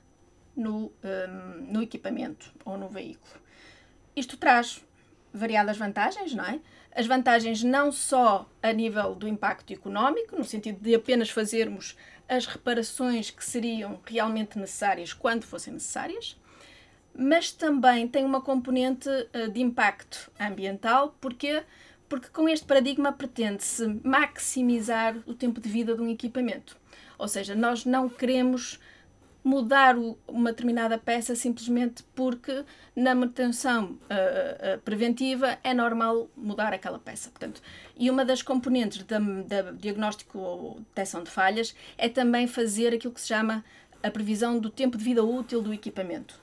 no, 0.56 0.92
um, 1.04 1.72
no 1.72 1.82
equipamento 1.82 2.52
ou 2.66 2.78
no 2.78 2.90
veículo. 2.90 3.42
Isto 4.16 4.36
traz 4.38 4.84
variadas 5.34 5.78
vantagens, 5.78 6.34
não 6.34 6.44
é? 6.44 6.60
As 6.96 7.08
vantagens 7.08 7.64
não 7.64 7.92
só 7.92 8.48
a 8.62 8.72
nível 8.72 9.16
do 9.16 9.28
impacto 9.28 9.74
económico, 9.74 10.36
no 10.36 10.44
sentido 10.44 10.80
de 10.80 10.94
apenas 10.94 11.30
fazermos 11.30 11.98
as 12.30 12.46
reparações 12.46 13.32
que 13.32 13.44
seriam 13.44 14.00
realmente 14.06 14.60
necessárias 14.60 15.12
quando 15.12 15.44
fossem 15.44 15.74
necessárias, 15.74 16.38
mas 17.16 17.52
também 17.52 18.08
tem 18.08 18.26
uma 18.26 18.42
componente 18.42 19.10
uh, 19.10 19.50
de 19.52 19.62
impacto 19.62 20.32
ambiental, 20.40 21.16
porque 21.20 21.64
porque 22.10 22.28
com 22.28 22.48
este 22.48 22.68
paradigma 22.68 23.12
pretende-se 23.12 23.88
maximizar 24.04 25.18
o 25.26 25.34
tempo 25.34 25.60
de 25.60 25.68
vida 25.68 25.96
de 25.96 26.02
um 26.02 26.08
equipamento. 26.08 26.78
Ou 27.18 27.28
seja, 27.28 27.56
nós 27.56 27.86
não 27.86 28.08
queremos 28.08 28.80
mudar 29.44 29.96
uma 30.28 30.52
determinada 30.52 30.98
peça 30.98 31.36
simplesmente 31.36 32.04
porque 32.16 32.64
na 32.96 33.14
manutenção 33.14 33.98
uh, 34.04 34.80
preventiva 34.86 35.58
é 35.64 35.74
normal 35.74 36.30
mudar 36.38 36.72
aquela 36.72 37.00
peça. 37.00 37.30
Portanto, 37.30 37.62
e 37.98 38.10
uma 38.10 38.24
das 38.24 38.42
componentes 38.42 39.04
da 39.04 39.20
diagnóstico 39.72 40.38
ou 40.38 40.76
detecção 40.80 41.24
de 41.24 41.32
falhas 41.32 41.76
é 41.98 42.08
também 42.08 42.48
fazer 42.48 42.94
aquilo 42.94 43.14
que 43.14 43.22
se 43.22 43.28
chama 43.28 43.66
a 44.02 44.10
previsão 44.12 44.60
do 44.60 44.70
tempo 44.70 44.98
de 44.98 45.04
vida 45.04 45.24
útil 45.24 45.62
do 45.62 45.74
equipamento. 45.74 46.43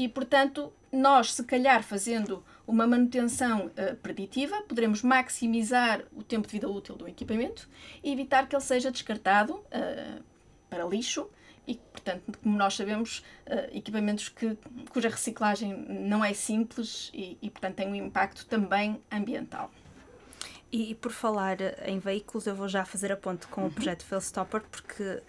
E, 0.00 0.08
portanto, 0.08 0.72
nós, 0.90 1.34
se 1.34 1.44
calhar, 1.44 1.82
fazendo 1.82 2.42
uma 2.66 2.86
manutenção 2.86 3.66
uh, 3.66 3.94
preditiva, 3.96 4.62
poderemos 4.62 5.02
maximizar 5.02 6.02
o 6.10 6.22
tempo 6.22 6.46
de 6.46 6.52
vida 6.52 6.66
útil 6.66 6.96
do 6.96 7.06
equipamento 7.06 7.68
e 8.02 8.10
evitar 8.10 8.48
que 8.48 8.56
ele 8.56 8.62
seja 8.62 8.90
descartado 8.90 9.56
uh, 9.56 10.24
para 10.70 10.86
lixo 10.86 11.28
e, 11.66 11.74
portanto, 11.74 12.38
como 12.42 12.56
nós 12.56 12.76
sabemos, 12.76 13.18
uh, 13.46 13.76
equipamentos 13.76 14.30
que, 14.30 14.56
cuja 14.88 15.10
reciclagem 15.10 15.76
não 15.76 16.24
é 16.24 16.32
simples 16.32 17.10
e, 17.12 17.36
e, 17.42 17.50
portanto, 17.50 17.74
tem 17.74 17.86
um 17.86 17.94
impacto 17.94 18.46
também 18.46 19.02
ambiental. 19.12 19.70
E, 20.72 20.92
e, 20.92 20.94
por 20.94 21.12
falar 21.12 21.58
em 21.86 21.98
veículos, 21.98 22.46
eu 22.46 22.54
vou 22.54 22.68
já 22.68 22.86
fazer 22.86 23.12
a 23.12 23.18
ponte 23.18 23.46
com 23.48 23.60
uhum. 23.60 23.66
o 23.66 23.70
projeto 23.70 24.02
Failstopper, 24.02 24.62
porque 24.62 25.20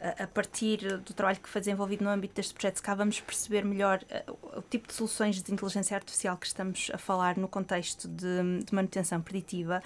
a 0.00 0.26
partir 0.26 0.98
do 0.98 1.12
trabalho 1.12 1.40
que 1.40 1.48
foi 1.48 1.60
desenvolvido 1.60 2.04
no 2.04 2.10
âmbito 2.10 2.34
deste 2.34 2.54
projeto, 2.54 2.80
cá 2.80 2.94
vamos 2.94 3.20
perceber 3.20 3.64
melhor 3.64 4.00
uh, 4.28 4.58
o 4.58 4.62
tipo 4.62 4.86
de 4.86 4.94
soluções 4.94 5.42
de 5.42 5.52
inteligência 5.52 5.96
artificial 5.96 6.36
que 6.36 6.46
estamos 6.46 6.90
a 6.94 6.98
falar 6.98 7.36
no 7.36 7.48
contexto 7.48 8.06
de, 8.06 8.62
de, 8.64 8.72
manutenção 8.72 9.20
preditiva, 9.20 9.82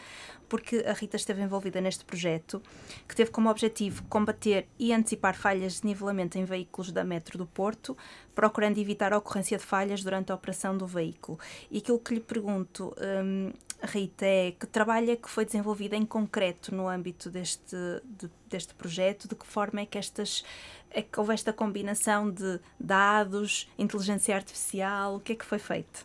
porque 0.50 0.85
a 0.87 0.92
Rita 0.92 1.16
esteve 1.16 1.40
envolvida 1.40 1.81
neste 1.81 2.04
projeto, 2.04 2.62
que 3.09 3.16
teve 3.16 3.31
como 3.31 3.49
objetivo 3.49 4.02
combater 4.04 4.69
e 4.78 4.92
antecipar 4.92 5.35
falhas 5.35 5.81
de 5.81 5.87
nivelamento 5.87 6.37
em 6.37 6.45
veículos 6.45 6.92
da 6.92 7.02
Metro 7.04 7.38
do 7.38 7.47
Porto, 7.47 7.97
procurando 8.35 8.78
evitar 8.78 9.14
a 9.14 9.19
ocorrência 9.19 9.57
de 9.57 9.64
falhas 9.64 10.02
durante 10.02 10.31
a 10.31 10.35
operação 10.35 10.76
do 10.76 10.87
veículo. 10.87 11.38
E 11.71 11.78
aquilo 11.78 11.99
que 11.99 12.14
lhe 12.14 12.21
pergunto, 12.21 12.95
um, 13.25 13.50
Rita, 13.82 14.24
é 14.24 14.52
que 14.52 14.66
trabalho 14.66 15.10
é 15.10 15.16
que 15.16 15.28
foi 15.28 15.44
desenvolvido 15.44 15.94
em 15.94 16.06
concreto 16.06 16.74
no 16.74 16.88
âmbito 16.88 17.28
deste, 17.28 17.76
de, 18.04 18.30
deste 18.48 18.74
projeto? 18.74 19.28
De 19.28 19.34
que 19.34 19.46
forma 19.46 19.80
é 19.80 19.86
que 19.86 19.98
estas 19.98 20.44
é 20.90 21.02
que 21.02 21.18
houve 21.18 21.32
esta 21.32 21.52
combinação 21.52 22.30
de 22.30 22.60
dados, 22.78 23.68
inteligência 23.78 24.34
artificial? 24.34 25.16
O 25.16 25.20
que 25.20 25.32
é 25.32 25.34
que 25.34 25.44
foi 25.44 25.58
feito? 25.58 26.04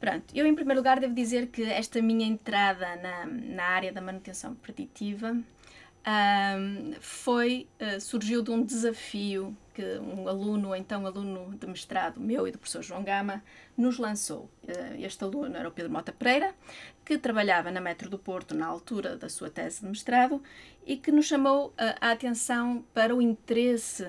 Pronto, 0.00 0.24
eu 0.34 0.46
em 0.46 0.54
primeiro 0.54 0.80
lugar 0.80 1.00
devo 1.00 1.14
dizer 1.14 1.48
que 1.48 1.62
esta 1.64 2.00
minha 2.00 2.26
entrada 2.26 2.96
na, 2.96 3.26
na 3.26 3.64
área 3.64 3.92
da 3.92 4.00
manutenção 4.00 4.54
preditiva 4.54 5.36
um, 6.08 6.94
foi, 7.00 7.68
uh, 7.80 8.00
surgiu 8.00 8.42
de 8.42 8.50
um 8.50 8.62
desafio 8.62 9.56
que 9.78 9.98
um 10.00 10.26
aluno, 10.26 10.74
então 10.74 11.06
aluno 11.06 11.56
de 11.56 11.64
mestrado 11.68 12.20
meu 12.20 12.48
e 12.48 12.50
do 12.50 12.58
professor 12.58 12.82
João 12.82 13.04
Gama, 13.04 13.44
nos 13.76 13.96
lançou. 13.96 14.50
Uh, 14.64 14.96
este 14.98 15.22
aluno 15.22 15.56
era 15.56 15.68
o 15.68 15.70
Pedro 15.70 15.92
Mota 15.92 16.10
Pereira, 16.10 16.52
que 17.04 17.16
trabalhava 17.16 17.70
na 17.70 17.80
Metro 17.80 18.10
do 18.10 18.18
Porto 18.18 18.56
na 18.56 18.66
altura 18.66 19.16
da 19.16 19.28
sua 19.28 19.48
tese 19.48 19.82
de 19.82 19.86
mestrado 19.86 20.42
e 20.84 20.96
que 20.96 21.12
nos 21.12 21.26
chamou 21.26 21.68
uh, 21.68 21.74
a 22.00 22.10
atenção 22.10 22.84
para 22.92 23.14
o 23.14 23.22
interesse 23.22 24.04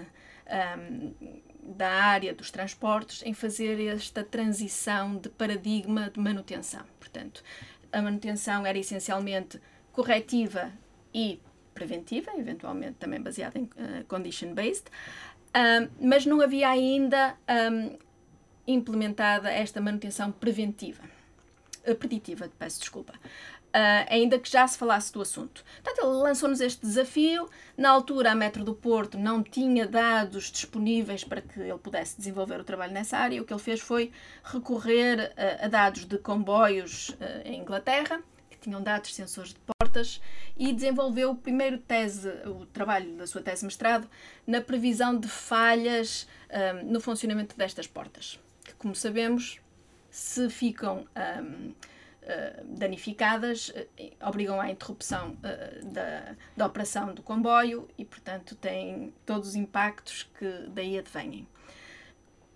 um, 0.80 1.14
da 1.62 1.90
área 1.90 2.34
dos 2.34 2.50
transportes 2.50 3.22
em 3.24 3.36
fazer 3.36 3.80
esta 3.90 4.24
transição 4.24 5.18
de 5.18 5.30
paradigma 5.30 6.10
de 6.10 6.20
manutenção. 6.20 6.84
Portanto, 7.00 7.44
a 7.92 8.02
manutenção 8.02 8.66
era 8.66 8.80
essencialmente 8.80 9.62
corretiva 9.92 10.72
e 11.14 11.40
preventiva, 11.80 12.32
eventualmente 12.38 12.96
também 13.00 13.22
baseada 13.22 13.58
em 13.58 13.64
uh, 13.64 14.04
condition-based, 14.08 14.86
uh, 15.50 15.89
mas 16.01 16.25
não 16.25 16.41
havia 16.41 16.70
ainda 16.70 17.36
um, 17.72 17.98
implementada 18.68 19.50
esta 19.50 19.82
manutenção 19.82 20.32
preventiva, 20.32 21.03
uh, 21.88 21.96
preditiva, 21.96 22.50
peço 22.58 22.79
desculpa. 22.79 23.13
Uh, 23.70 24.01
ainda 24.10 24.39
que 24.39 24.50
já 24.50 24.68
se 24.68 24.79
falasse 24.79 25.13
do 25.13 25.22
assunto. 25.22 25.63
Portanto, 25.84 26.03
ele 26.03 26.24
lançou-nos 26.24 26.60
este 26.60 26.82
desafio. 26.82 27.48
Na 27.77 27.91
altura, 27.91 28.32
a 28.32 28.36
Metro 28.36 28.63
do 28.63 28.74
Porto 28.74 29.15
não 29.15 29.44
tinha 29.44 29.86
dados 29.86 30.51
disponíveis 30.51 31.24
para 31.24 31.39
que 31.39 31.60
ele 31.60 31.77
pudesse 31.77 32.18
desenvolver 32.18 32.60
o 32.60 32.63
trabalho 32.63 32.94
nessa 32.94 33.18
área. 33.18 33.39
O 33.39 33.46
que 33.46 33.53
ele 33.53 33.62
fez 33.62 33.79
foi 33.79 34.12
recorrer 34.44 35.32
uh, 35.38 35.65
a 35.65 35.68
dados 35.68 36.06
de 36.06 36.18
comboios 36.18 37.10
uh, 37.10 37.15
em 37.46 37.62
Inglaterra, 37.62 38.24
tinham 38.60 38.82
dados 38.82 39.13
sensores 39.13 39.54
de 39.54 39.60
portas, 39.60 40.22
e 40.58 40.74
desenvolveu 40.74 41.32
o 41.32 41.36
primeiro 41.36 41.78
tese, 41.78 42.30
o 42.46 42.66
trabalho 42.66 43.16
da 43.16 43.25
sua 43.25 43.42
tese 43.42 43.62
de 43.62 43.66
mestrado, 43.66 44.10
na 44.46 44.62
previsão 44.62 45.18
de 45.18 45.28
falhas 45.28 46.28
no 46.86 47.00
funcionamento 47.00 47.58
destas 47.58 47.88
portas. 47.88 48.39
Que, 48.63 48.74
como 48.74 48.96
sabemos, 48.96 49.60
se 50.10 50.50
ficam. 50.50 51.08
Um, 51.42 51.74
eh, 52.30 52.63
danificadas 52.63 53.70
uh, 53.70 54.28
obrigam 54.28 54.62
à 54.62 54.70
interrupção 54.70 55.32
uh, 55.32 55.86
da, 55.86 56.36
da 56.56 56.68
operação 56.68 57.12
do 57.12 57.24
comboio 57.24 57.89
e, 57.98 58.06
portanto, 58.06 58.56
têm 58.56 59.12
todos 59.25 59.50
os 59.50 59.56
impactos 59.56 60.30
que 60.38 60.68
daí 60.68 61.00
advêm. 61.00 61.48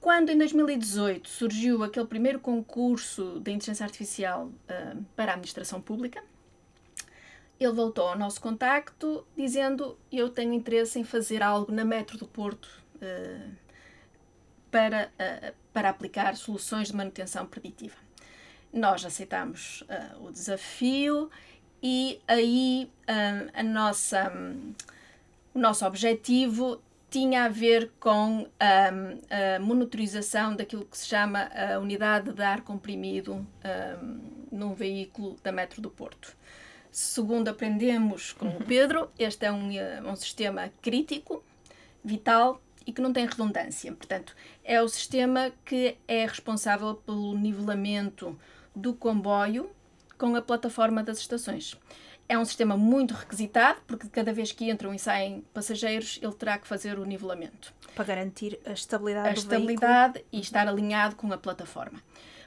Quando 0.04 0.32
em 0.32 0.38
2018 0.38 1.30
surgiu 1.30 1.82
aquele 1.82 2.06
primeiro 2.06 2.38
concurso 2.38 3.40
de 3.40 3.52
inteligência 3.54 3.86
artificial 3.86 4.52
para 5.16 5.32
a 5.32 5.36
administração 5.36 5.80
pública, 5.80 6.22
ele 7.58 7.72
voltou 7.72 8.10
ao 8.10 8.18
nosso 8.18 8.42
contacto 8.42 9.26
dizendo: 9.34 9.98
Eu 10.12 10.30
tenho 10.30 10.54
interesse 10.54 11.00
em 11.00 11.06
fazer 11.06 11.42
algo 11.42 11.72
na 11.72 11.86
Metro 11.86 12.18
do 12.18 12.28
Porto 12.28 12.70
para, 14.70 15.10
para 15.72 15.90
aplicar 15.90 16.36
soluções 16.36 16.90
de 16.90 16.96
manutenção 16.98 17.46
preditiva. 17.46 17.96
Nós 18.74 19.06
aceitamos 19.06 19.84
uh, 19.84 20.28
o 20.28 20.32
desafio 20.34 21.32
e 21.82 22.20
aí 22.28 22.92
uh, 23.04 23.52
a 23.54 23.64
nossa, 23.64 24.30
um, 24.36 24.74
o 25.54 25.60
nosso 25.60 25.86
objetivo 25.86 26.82
tinha 27.14 27.44
a 27.44 27.48
ver 27.48 27.92
com 28.00 28.48
a 28.60 29.60
monitorização 29.60 30.56
daquilo 30.56 30.84
que 30.84 30.98
se 30.98 31.06
chama 31.06 31.48
a 31.54 31.78
unidade 31.78 32.34
de 32.34 32.42
ar 32.42 32.62
comprimido 32.62 33.36
um, 33.36 34.20
num 34.52 34.74
veículo 34.74 35.38
da 35.44 35.52
Metro 35.52 35.80
do 35.80 35.92
Porto. 35.92 36.36
Segundo 36.92 37.50
aprendemos 37.50 38.34
com 38.34 38.48
o 38.48 38.64
Pedro, 38.66 39.12
este 39.20 39.46
é 39.46 39.52
um, 39.52 39.70
um 40.10 40.16
sistema 40.16 40.72
crítico, 40.82 41.44
vital 42.04 42.60
e 42.84 42.92
que 42.92 43.00
não 43.00 43.14
tem 43.14 43.28
redundância. 43.28 43.94
Portanto, 43.94 44.36
é 44.64 44.82
o 44.82 44.88
sistema 44.88 45.52
que 45.64 45.96
é 46.08 46.26
responsável 46.26 46.96
pelo 46.96 47.38
nivelamento 47.38 48.36
do 48.76 48.92
comboio 48.92 49.70
com 50.18 50.36
a 50.36 50.42
plataforma 50.42 51.04
das 51.04 51.20
estações. 51.20 51.78
É 52.28 52.38
um 52.38 52.46
sistema 52.46 52.78
muito 52.78 53.14
requisitado, 53.14 53.80
porque 53.86 54.08
cada 54.08 54.32
vez 54.32 54.52
que 54.52 54.70
entram 54.70 54.94
e 54.94 55.00
saem 55.00 55.44
passageiros, 55.54 56.20
ele 56.22 56.34
terá 56.34 56.58
que 56.58 56.68
fazer 56.68 56.98
o 56.98 57.06
nivelamento. 57.06 57.74
Para 57.96 58.06
garantir 58.06 58.60
a 58.66 58.72
estabilidade 58.72 59.30
a 59.30 59.34
do 59.34 59.38
estabilidade 59.40 60.14
veículo. 60.14 60.30
e 60.32 60.40
estar 60.40 60.68
alinhado 60.68 61.16
com 61.16 61.32
a 61.32 61.38
plataforma. 61.38 62.02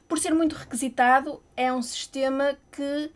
Por 0.08 0.18
ser 0.18 0.34
muito 0.34 0.54
requisitado, 0.54 1.42
é 1.56 1.72
um 1.72 1.82
sistema 1.82 2.56
que 2.72 3.10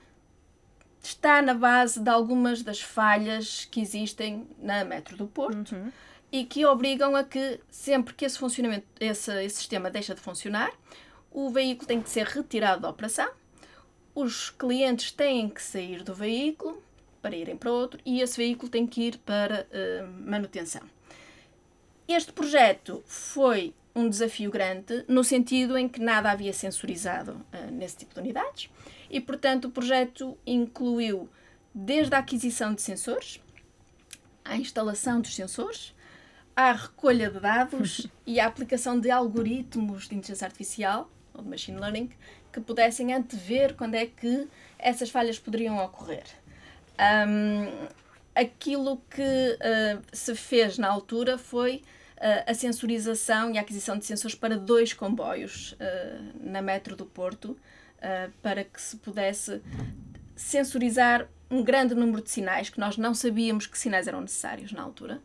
está 1.02 1.40
na 1.40 1.54
base 1.54 2.00
de 2.00 2.10
algumas 2.10 2.62
das 2.62 2.80
falhas 2.80 3.66
que 3.70 3.80
existem 3.80 4.46
na 4.58 4.84
Metro 4.84 5.16
do 5.16 5.26
Porto 5.26 5.74
uhum. 5.74 5.90
e 6.30 6.44
que 6.44 6.66
obrigam 6.66 7.16
a 7.16 7.24
que, 7.24 7.60
sempre 7.70 8.14
que 8.14 8.24
esse 8.24 8.38
funcionamento, 8.38 8.86
esse, 8.98 9.32
esse 9.42 9.56
sistema 9.56 9.90
deixa 9.90 10.14
de 10.14 10.20
funcionar, 10.20 10.70
o 11.30 11.50
veículo 11.50 11.86
tem 11.86 12.02
que 12.02 12.10
ser 12.10 12.26
retirado 12.26 12.82
da 12.82 12.90
operação, 12.90 13.30
os 14.14 14.50
clientes 14.50 15.12
têm 15.12 15.48
que 15.48 15.62
sair 15.62 16.02
do 16.02 16.14
veículo 16.14 16.82
para 17.22 17.36
irem 17.36 17.56
para 17.56 17.70
outro 17.70 18.00
e 18.04 18.20
esse 18.20 18.36
veículo 18.36 18.70
tem 18.70 18.86
que 18.86 19.02
ir 19.02 19.18
para 19.18 19.66
uh, 19.66 20.28
manutenção. 20.28 20.82
Este 22.08 22.32
projeto 22.32 23.02
foi 23.06 23.74
um 23.94 24.08
desafio 24.08 24.50
grande 24.50 25.04
no 25.08 25.22
sentido 25.22 25.76
em 25.76 25.88
que 25.88 26.00
nada 26.00 26.30
havia 26.30 26.52
sensorizado 26.52 27.32
uh, 27.32 27.70
nesse 27.70 27.98
tipo 27.98 28.14
de 28.14 28.20
unidades 28.20 28.70
e, 29.08 29.20
portanto, 29.20 29.66
o 29.66 29.70
projeto 29.70 30.36
incluiu 30.46 31.28
desde 31.74 32.14
a 32.14 32.18
aquisição 32.18 32.74
de 32.74 32.82
sensores, 32.82 33.40
à 34.44 34.56
instalação 34.56 35.20
dos 35.20 35.34
sensores, 35.34 35.94
à 36.56 36.72
recolha 36.72 37.30
de 37.30 37.38
dados 37.38 38.06
e 38.26 38.40
à 38.40 38.46
aplicação 38.46 38.98
de 38.98 39.10
algoritmos 39.10 40.08
de 40.08 40.16
inteligência 40.16 40.46
artificial 40.46 41.10
ou 41.32 41.42
de 41.42 41.48
machine 41.48 41.78
learning 41.78 42.10
que 42.52 42.60
pudessem 42.60 43.12
antever 43.12 43.74
quando 43.74 43.94
é 43.94 44.06
que 44.06 44.48
essas 44.78 45.10
falhas 45.10 45.38
poderiam 45.38 45.78
ocorrer. 45.78 46.24
Um, 46.98 47.88
aquilo 48.34 49.02
que 49.10 49.22
uh, 49.22 50.02
se 50.12 50.34
fez 50.34 50.78
na 50.78 50.88
altura 50.88 51.38
foi 51.38 51.82
uh, 52.16 52.50
a 52.50 52.54
sensorização 52.54 53.52
e 53.52 53.58
a 53.58 53.60
aquisição 53.60 53.98
de 53.98 54.04
sensores 54.04 54.34
para 54.34 54.56
dois 54.56 54.92
comboios 54.92 55.72
uh, 55.72 56.40
na 56.40 56.62
metro 56.62 56.96
do 56.96 57.06
Porto, 57.06 57.56
para 58.42 58.64
que 58.64 58.80
se 58.80 58.96
pudesse 58.96 59.60
sensorizar 60.34 61.28
um 61.50 61.62
grande 61.62 61.94
número 61.94 62.22
de 62.22 62.30
sinais, 62.30 62.70
que 62.70 62.80
nós 62.80 62.96
não 62.96 63.14
sabíamos 63.14 63.66
que 63.66 63.78
sinais 63.78 64.08
eram 64.08 64.22
necessários 64.22 64.72
na 64.72 64.80
altura, 64.80 65.20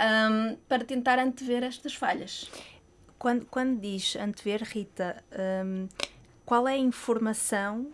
um, 0.00 0.56
para 0.66 0.82
tentar 0.82 1.18
antever 1.18 1.62
estas 1.62 1.94
falhas. 1.94 2.50
Quando, 3.18 3.44
quando 3.44 3.78
diz 3.78 4.16
antever, 4.16 4.62
Rita, 4.62 5.22
qual 6.46 6.68
é 6.68 6.74
a 6.74 6.78
informação 6.78 7.92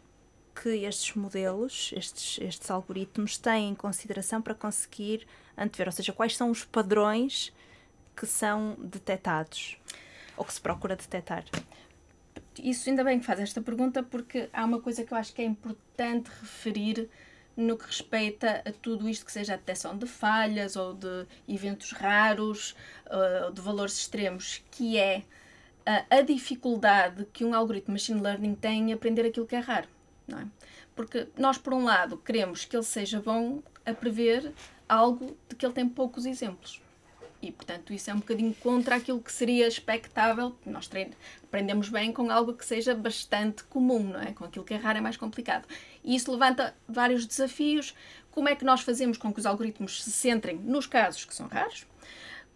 que 0.55 0.85
estes 0.85 1.15
modelos, 1.17 1.91
estes, 1.97 2.39
estes 2.39 2.71
algoritmos 2.71 3.39
têm 3.39 3.71
em 3.71 3.75
consideração 3.75 4.43
para 4.43 4.55
conseguir 4.55 5.27
antever? 5.57 5.89
Ou 5.89 5.93
seja, 5.93 6.13
quais 6.13 6.37
são 6.37 6.51
os 6.51 6.63
padrões 6.63 7.51
que 8.15 8.27
são 8.27 8.77
detectados 8.79 9.79
ou 10.37 10.45
que 10.45 10.53
se 10.53 10.61
procura 10.61 10.95
detectar? 10.95 11.45
Isso 12.63 12.91
ainda 12.91 13.03
bem 13.03 13.19
que 13.19 13.25
faz 13.25 13.41
esta 13.41 13.63
pergunta, 13.63 14.03
porque 14.03 14.51
há 14.53 14.67
uma 14.67 14.79
coisa 14.79 15.03
que 15.03 15.15
eu 15.15 15.17
acho 15.17 15.33
que 15.33 15.41
é 15.41 15.47
importante 15.47 16.31
referir 16.43 17.09
no 17.57 17.79
que 17.79 17.87
respeita 17.87 18.63
a 18.67 18.73
tudo 18.73 19.09
isto 19.09 19.25
que 19.25 19.33
seja 19.33 19.55
a 19.55 19.57
detecção 19.57 19.97
de 19.97 20.07
falhas 20.07 20.77
ou 20.77 20.93
de 20.93 21.27
eventos 21.49 21.93
raros 21.93 22.77
ou 23.11 23.49
uh, 23.49 23.53
de 23.53 23.61
valores 23.63 23.97
extremos, 23.97 24.63
que 24.71 24.99
é 24.99 25.23
a, 25.85 26.17
a 26.19 26.23
dificuldade 26.23 27.27
que 27.33 27.45
um 27.45 27.55
algoritmo 27.55 27.93
machine 27.93 28.21
learning 28.21 28.55
tem 28.55 28.91
em 28.91 28.93
aprender 28.93 29.27
aquilo 29.27 29.47
que 29.47 29.57
é 29.57 29.61
raro 29.61 29.89
não 30.27 30.39
é? 30.41 30.47
Porque 30.95 31.29
nós, 31.37 31.59
por 31.59 31.73
um 31.73 31.85
lado, 31.85 32.17
queremos 32.19 32.65
que 32.65 32.77
ele 32.77 32.85
seja 32.85 33.21
bom 33.21 33.63
a 33.85 33.93
prever 33.93 34.53
algo 34.89 35.37
de 35.49 35.57
que 35.57 35.65
ele 35.65 35.73
tem 35.73 35.89
poucos 35.89 36.27
exemplos. 36.27 36.81
E, 37.41 37.51
portanto, 37.51 37.93
isso 37.93 38.09
é 38.09 38.15
um 38.15 38.19
bocadinho 38.19 38.55
contra 38.55 38.97
aquilo 38.97 39.21
que 39.21 39.33
seria 39.33 39.67
expectável. 39.67 40.55
Nós 40.65 40.89
aprendemos 41.43 41.89
bem 41.89 42.13
com 42.13 42.31
algo 42.31 42.53
que 42.53 42.65
seja 42.65 42.95
bastante 42.95 43.65
comum, 43.65 44.05
não 44.05 44.21
é? 44.21 44.33
Com 44.33 44.45
aquilo 44.45 44.65
que 44.65 44.75
é 44.75 44.77
raro 44.77 44.99
é 44.99 45.01
mais 45.01 45.17
complicado. 45.17 45.67
E 46.05 46.15
isso 46.15 46.31
levanta 46.31 46.75
vários 46.87 47.27
desafios. 47.27 47.95
Como 48.31 48.49
é 48.49 48.55
que 48.55 48.65
nós 48.65 48.83
fazemos 48.83 49.19
com 49.19 49.33
que 49.33 49.41
os 49.41 49.47
algoritmos 49.47 50.05
se 50.05 50.13
centrem 50.13 50.57
nos 50.57 50.87
casos 50.87 51.25
que 51.25 51.35
são 51.35 51.49
raros? 51.49 51.85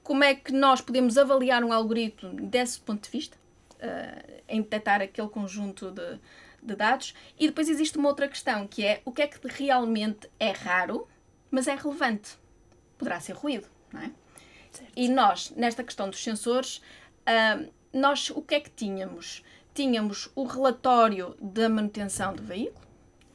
Como 0.07 0.23
é 0.23 0.37
que 0.37 0.53
nós 0.53 0.81
podemos 0.81 1.19
avaliar 1.19 1.65
um 1.65 1.73
algoritmo 1.73 2.33
desse 2.49 2.79
ponto 2.79 3.03
de 3.03 3.11
vista? 3.11 3.37
Uh, 3.73 4.41
em 4.49 4.63
detectar 4.63 5.03
aquele 5.03 5.29
conjunto 5.29 5.91
de, 5.91 6.21
de 6.63 6.77
dados. 6.77 7.13
E 7.37 7.49
depois 7.49 7.69
existe 7.69 7.99
uma 7.99 8.09
outra 8.09 8.29
questão, 8.29 8.69
que 8.69 8.85
é 8.85 9.03
o 9.05 9.11
que 9.11 9.23
é 9.23 9.27
que 9.27 9.41
realmente 9.49 10.31
é 10.39 10.53
raro, 10.53 11.09
mas 11.51 11.67
é 11.67 11.75
relevante. 11.75 12.39
Poderá 12.97 13.19
ser 13.19 13.33
ruído, 13.33 13.67
não 13.93 14.01
é? 14.01 14.13
Certo. 14.71 14.93
E 14.95 15.09
nós, 15.09 15.51
nesta 15.57 15.83
questão 15.83 16.09
dos 16.09 16.23
sensores, 16.23 16.77
uh, 16.77 17.69
nós 17.93 18.31
o 18.31 18.41
que 18.43 18.55
é 18.55 18.61
que 18.61 18.71
tínhamos? 18.71 19.43
Tínhamos 19.75 20.31
o 20.37 20.45
relatório 20.45 21.35
da 21.41 21.69
manutenção 21.69 22.33
do 22.33 22.45
veículo, 22.45 22.87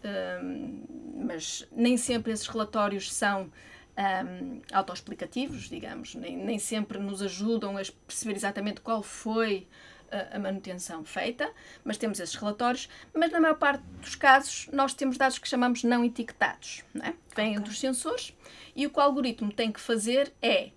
uh, 0.06 1.26
mas 1.26 1.68
nem 1.70 1.98
sempre 1.98 2.32
esses 2.32 2.48
relatórios 2.48 3.12
são 3.12 3.52
um, 3.98 4.62
autoexplicativos, 4.72 5.70
digamos, 5.70 6.16
nem, 6.16 6.38
nem 6.38 6.60
sempre 6.60 6.98
nos 6.98 7.22
ajudam 7.22 7.78
a 7.78 7.82
perceber 8.08 8.36
exatamente 8.36 8.82
qual 8.82 9.04
foi 9.04 9.68
a, 10.12 10.38
manutenção 10.38 11.04
feita, 11.04 11.50
mas 11.84 11.98
temos 11.98 12.20
esses 12.20 12.36
relatórios, 12.36 12.90
mas 13.14 13.32
na 13.32 13.40
maior 13.40 13.58
parte 13.58 13.84
dos 14.02 14.16
casos 14.16 14.68
nós 14.72 14.94
temos 14.94 15.18
dados 15.18 15.40
que 15.40 15.48
chamamos 15.48 15.84
não 15.84 16.04
etiquetados, 16.04 16.84
não 16.94 17.06
é? 17.06 17.14
vêm 17.36 17.54
okay. 17.54 17.64
dos 17.64 17.80
sensores 17.80 18.36
e 18.76 18.86
o 18.86 18.90
que 18.90 19.00
o 19.00 19.02
algoritmo 19.02 19.52
tem 19.52 19.72
que 19.72 19.80
fazer 19.80 20.34
é 20.42 20.72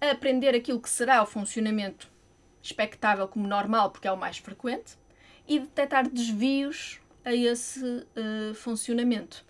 aprender 0.00 0.54
aquilo 0.54 0.80
que 0.80 0.90
será 0.90 1.22
o 1.22 1.26
funcionamento 1.26 2.10
expectável 2.60 3.26
como 3.28 3.46
normal, 3.46 3.90
porque 3.90 4.08
é 4.08 4.12
o 4.12 4.16
mais 4.16 4.38
frequente, 4.38 4.96
e 5.46 5.58
detectar 5.58 6.08
desvios 6.08 7.00
a 7.24 7.34
esse 7.34 7.84
uh, 7.84 8.54
funcionamento. 8.54 9.44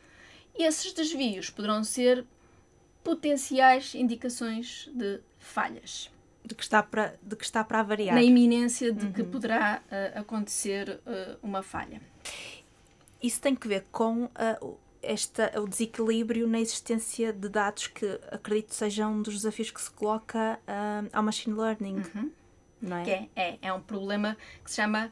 E 0.56 0.64
esses 0.64 0.92
desvios 0.92 1.50
poderão 1.50 1.84
ser 1.84 2.26
potenciais 3.02 3.94
indicações 3.94 4.88
de 4.94 5.20
falhas 5.38 6.10
de 6.44 6.54
que 6.54 6.62
está 6.62 6.82
para, 6.82 7.14
de 7.22 7.36
que 7.36 7.44
está 7.44 7.62
para 7.62 7.82
variar. 7.82 8.14
Na 8.14 8.22
iminência 8.22 8.92
de 8.92 9.06
uhum. 9.06 9.12
que 9.12 9.22
poderá 9.22 9.80
uh, 9.86 10.18
acontecer 10.20 11.00
uh, 11.06 11.38
uma 11.42 11.62
falha. 11.62 12.00
Isso 13.22 13.40
tem 13.40 13.54
que 13.54 13.68
ver 13.68 13.86
com 13.92 14.24
uh, 14.24 14.78
esta, 15.00 15.52
o 15.60 15.68
desequilíbrio 15.68 16.48
na 16.48 16.60
existência 16.60 17.32
de 17.32 17.48
dados 17.48 17.86
que 17.86 18.18
acredito 18.30 18.74
seja 18.74 19.06
um 19.06 19.22
dos 19.22 19.34
desafios 19.34 19.70
que 19.70 19.80
se 19.80 19.90
coloca 19.90 20.58
ao 21.12 21.22
machine 21.22 21.56
learning. 21.56 22.02
Uhum. 22.14 22.30
Não 22.80 22.96
é? 22.96 23.10
é? 23.10 23.28
É, 23.36 23.58
é 23.62 23.72
um 23.72 23.80
problema 23.80 24.36
que 24.64 24.70
se 24.70 24.76
chama 24.76 25.10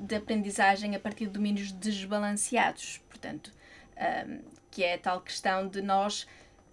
de 0.00 0.14
aprendizagem 0.14 0.94
a 0.94 1.00
partir 1.00 1.26
de 1.26 1.32
domínios 1.32 1.72
desbalanceados. 1.72 3.02
Portanto, 3.08 3.52
que 4.70 4.82
é 4.82 4.94
a 4.94 4.98
tal 4.98 5.20
questão 5.20 5.68
de 5.68 5.82
nós 5.82 6.26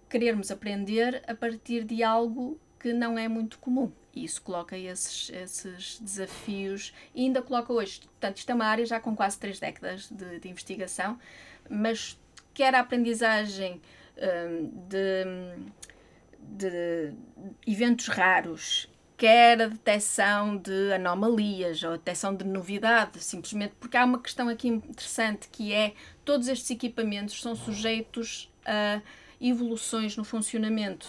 querermos 0.08 0.50
aprender 0.50 1.22
a 1.26 1.34
partir 1.34 1.84
de 1.84 2.02
algo 2.02 2.58
que 2.78 2.92
não 2.92 3.18
é 3.18 3.28
muito 3.28 3.58
comum. 3.58 3.90
E 4.14 4.24
isso 4.24 4.40
coloca 4.40 4.78
esses, 4.78 5.30
esses 5.30 5.98
desafios 6.00 6.94
e 7.14 7.24
ainda 7.24 7.42
coloca 7.42 7.72
hoje. 7.72 8.00
Portanto, 8.00 8.38
isto 8.38 8.50
é 8.50 8.54
uma 8.54 8.64
área 8.64 8.86
já 8.86 8.98
com 8.98 9.14
quase 9.14 9.38
três 9.38 9.60
décadas 9.60 10.08
de, 10.10 10.40
de 10.40 10.48
investigação, 10.48 11.18
mas 11.68 12.18
quer 12.54 12.74
a 12.74 12.80
aprendizagem 12.80 13.80
um, 14.16 14.70
de, 14.88 15.24
de 16.40 17.12
eventos 17.66 18.08
raros, 18.08 18.88
quer 19.16 19.60
a 19.60 19.66
detecção 19.66 20.56
de 20.56 20.92
anomalias 20.92 21.82
ou 21.82 21.90
a 21.90 21.96
detecção 21.96 22.34
de 22.34 22.44
novidade, 22.44 23.22
simplesmente 23.22 23.74
porque 23.78 23.96
há 23.96 24.04
uma 24.04 24.20
questão 24.20 24.48
aqui 24.48 24.68
interessante 24.68 25.48
que 25.48 25.72
é 25.72 25.94
todos 26.24 26.48
estes 26.48 26.70
equipamentos 26.70 27.40
são 27.40 27.54
sujeitos 27.54 28.50
a 28.64 29.00
evoluções 29.40 30.16
no 30.16 30.24
funcionamento 30.24 31.06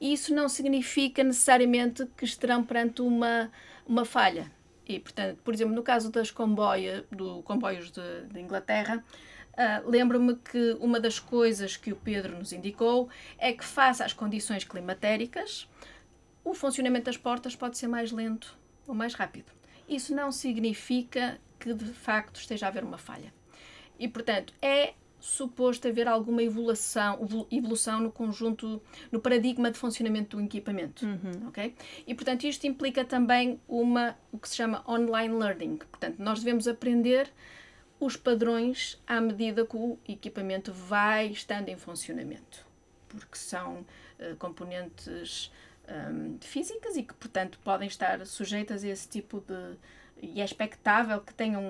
e 0.00 0.12
isso 0.12 0.34
não 0.34 0.48
significa 0.50 1.24
necessariamente 1.24 2.06
que 2.16 2.26
estarão 2.26 2.62
perante 2.62 3.00
uma, 3.00 3.50
uma 3.86 4.04
falha. 4.04 4.50
E, 4.86 5.00
portanto, 5.00 5.40
por 5.42 5.54
exemplo, 5.54 5.74
no 5.74 5.82
caso 5.82 6.10
das 6.10 6.30
comboia, 6.30 7.06
do 7.10 7.42
comboios 7.42 7.90
de, 7.90 8.26
de 8.30 8.38
Inglaterra, 8.38 9.02
uh, 9.52 9.88
lembro-me 9.88 10.36
que 10.36 10.76
uma 10.78 11.00
das 11.00 11.18
coisas 11.18 11.76
que 11.78 11.90
o 11.90 11.96
Pedro 11.96 12.36
nos 12.36 12.52
indicou 12.52 13.08
é 13.38 13.52
que, 13.52 13.64
face 13.64 14.02
às 14.02 14.12
condições 14.12 14.62
climatéricas, 14.64 15.66
o 16.44 16.52
funcionamento 16.52 17.06
das 17.06 17.16
portas 17.16 17.56
pode 17.56 17.78
ser 17.78 17.88
mais 17.88 18.12
lento 18.12 18.58
ou 18.86 18.94
mais 18.94 19.14
rápido. 19.14 19.50
Isso 19.88 20.14
não 20.14 20.30
significa 20.30 21.40
que, 21.58 21.72
de 21.72 21.86
facto, 21.94 22.36
esteja 22.36 22.66
a 22.66 22.68
haver 22.68 22.84
uma 22.84 22.98
falha. 22.98 23.32
E, 23.98 24.06
portanto, 24.06 24.52
é 24.60 24.92
suposto 25.24 25.88
haver 25.88 26.06
alguma 26.06 26.42
evolução, 26.42 27.18
evolução 27.50 27.98
no 27.98 28.12
conjunto, 28.12 28.80
no 29.10 29.18
paradigma 29.18 29.70
de 29.70 29.78
funcionamento 29.78 30.36
do 30.36 30.42
equipamento, 30.42 31.06
uhum. 31.06 31.48
ok? 31.48 31.74
E 32.06 32.14
portanto 32.14 32.44
isto 32.44 32.66
implica 32.66 33.06
também 33.06 33.58
uma 33.66 34.14
o 34.30 34.38
que 34.38 34.46
se 34.50 34.56
chama 34.56 34.84
online 34.86 35.34
learning. 35.34 35.78
Portanto 35.78 36.18
nós 36.18 36.40
devemos 36.40 36.68
aprender 36.68 37.32
os 37.98 38.18
padrões 38.18 39.02
à 39.06 39.18
medida 39.18 39.64
que 39.64 39.76
o 39.76 39.98
equipamento 40.06 40.70
vai 40.74 41.28
estando 41.28 41.70
em 41.70 41.76
funcionamento, 41.78 42.66
porque 43.08 43.38
são 43.38 43.78
uh, 43.78 44.36
componentes 44.38 45.50
um, 45.88 46.36
físicas 46.38 46.98
e 46.98 47.02
que 47.02 47.14
portanto 47.14 47.58
podem 47.64 47.88
estar 47.88 48.26
sujeitas 48.26 48.84
a 48.84 48.88
esse 48.88 49.08
tipo 49.08 49.40
de 49.40 49.74
e 50.32 50.40
é 50.40 50.44
expectável 50.44 51.20
que 51.20 51.34
tenham 51.34 51.62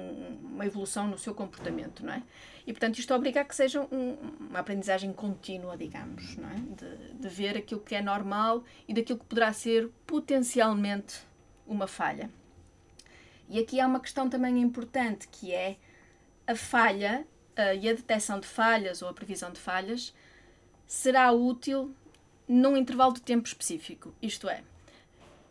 uma 0.43 0.67
evolução 0.67 1.07
no 1.07 1.19
seu 1.19 1.35
comportamento, 1.35 2.05
não 2.05 2.13
é? 2.13 2.23
E, 2.67 2.73
portanto, 2.73 2.99
isto 2.99 3.13
obriga 3.15 3.41
a 3.41 3.45
que 3.45 3.55
seja 3.55 3.83
um, 3.83 4.17
uma 4.41 4.61
aprendizagem 4.61 5.13
contínua, 5.13 5.77
digamos, 5.77 6.37
não 6.37 6.49
é? 6.49 6.55
De, 6.55 7.15
de 7.15 7.29
ver 7.29 7.57
aquilo 7.57 7.81
que 7.81 7.95
é 7.95 8.01
normal 8.01 8.65
e 8.89 8.95
daquilo 8.95 9.19
que 9.19 9.27
poderá 9.27 9.53
ser 9.53 9.91
potencialmente 10.07 11.21
uma 11.67 11.87
falha. 11.87 12.31
E 13.49 13.59
aqui 13.59 13.81
há 13.81 13.87
uma 13.87 14.01
questão 14.01 14.29
também 14.29 14.61
importante, 14.61 15.29
que 15.29 15.53
é 15.53 15.77
a 16.47 16.55
falha 16.55 17.27
uh, 17.59 17.77
e 17.79 17.89
a 17.89 17.93
detecção 17.93 18.41
de 18.41 18.47
falhas 18.47 19.03
ou 19.03 19.09
a 19.09 19.13
previsão 19.13 19.53
de 19.53 19.61
falhas 19.61 20.15
será 20.87 21.33
útil 21.33 21.95
num 22.49 22.77
intervalo 22.77 23.13
de 23.13 23.23
tempo 23.23 23.47
específico. 23.47 24.15
Isto 24.21 24.49
é, 24.49 24.63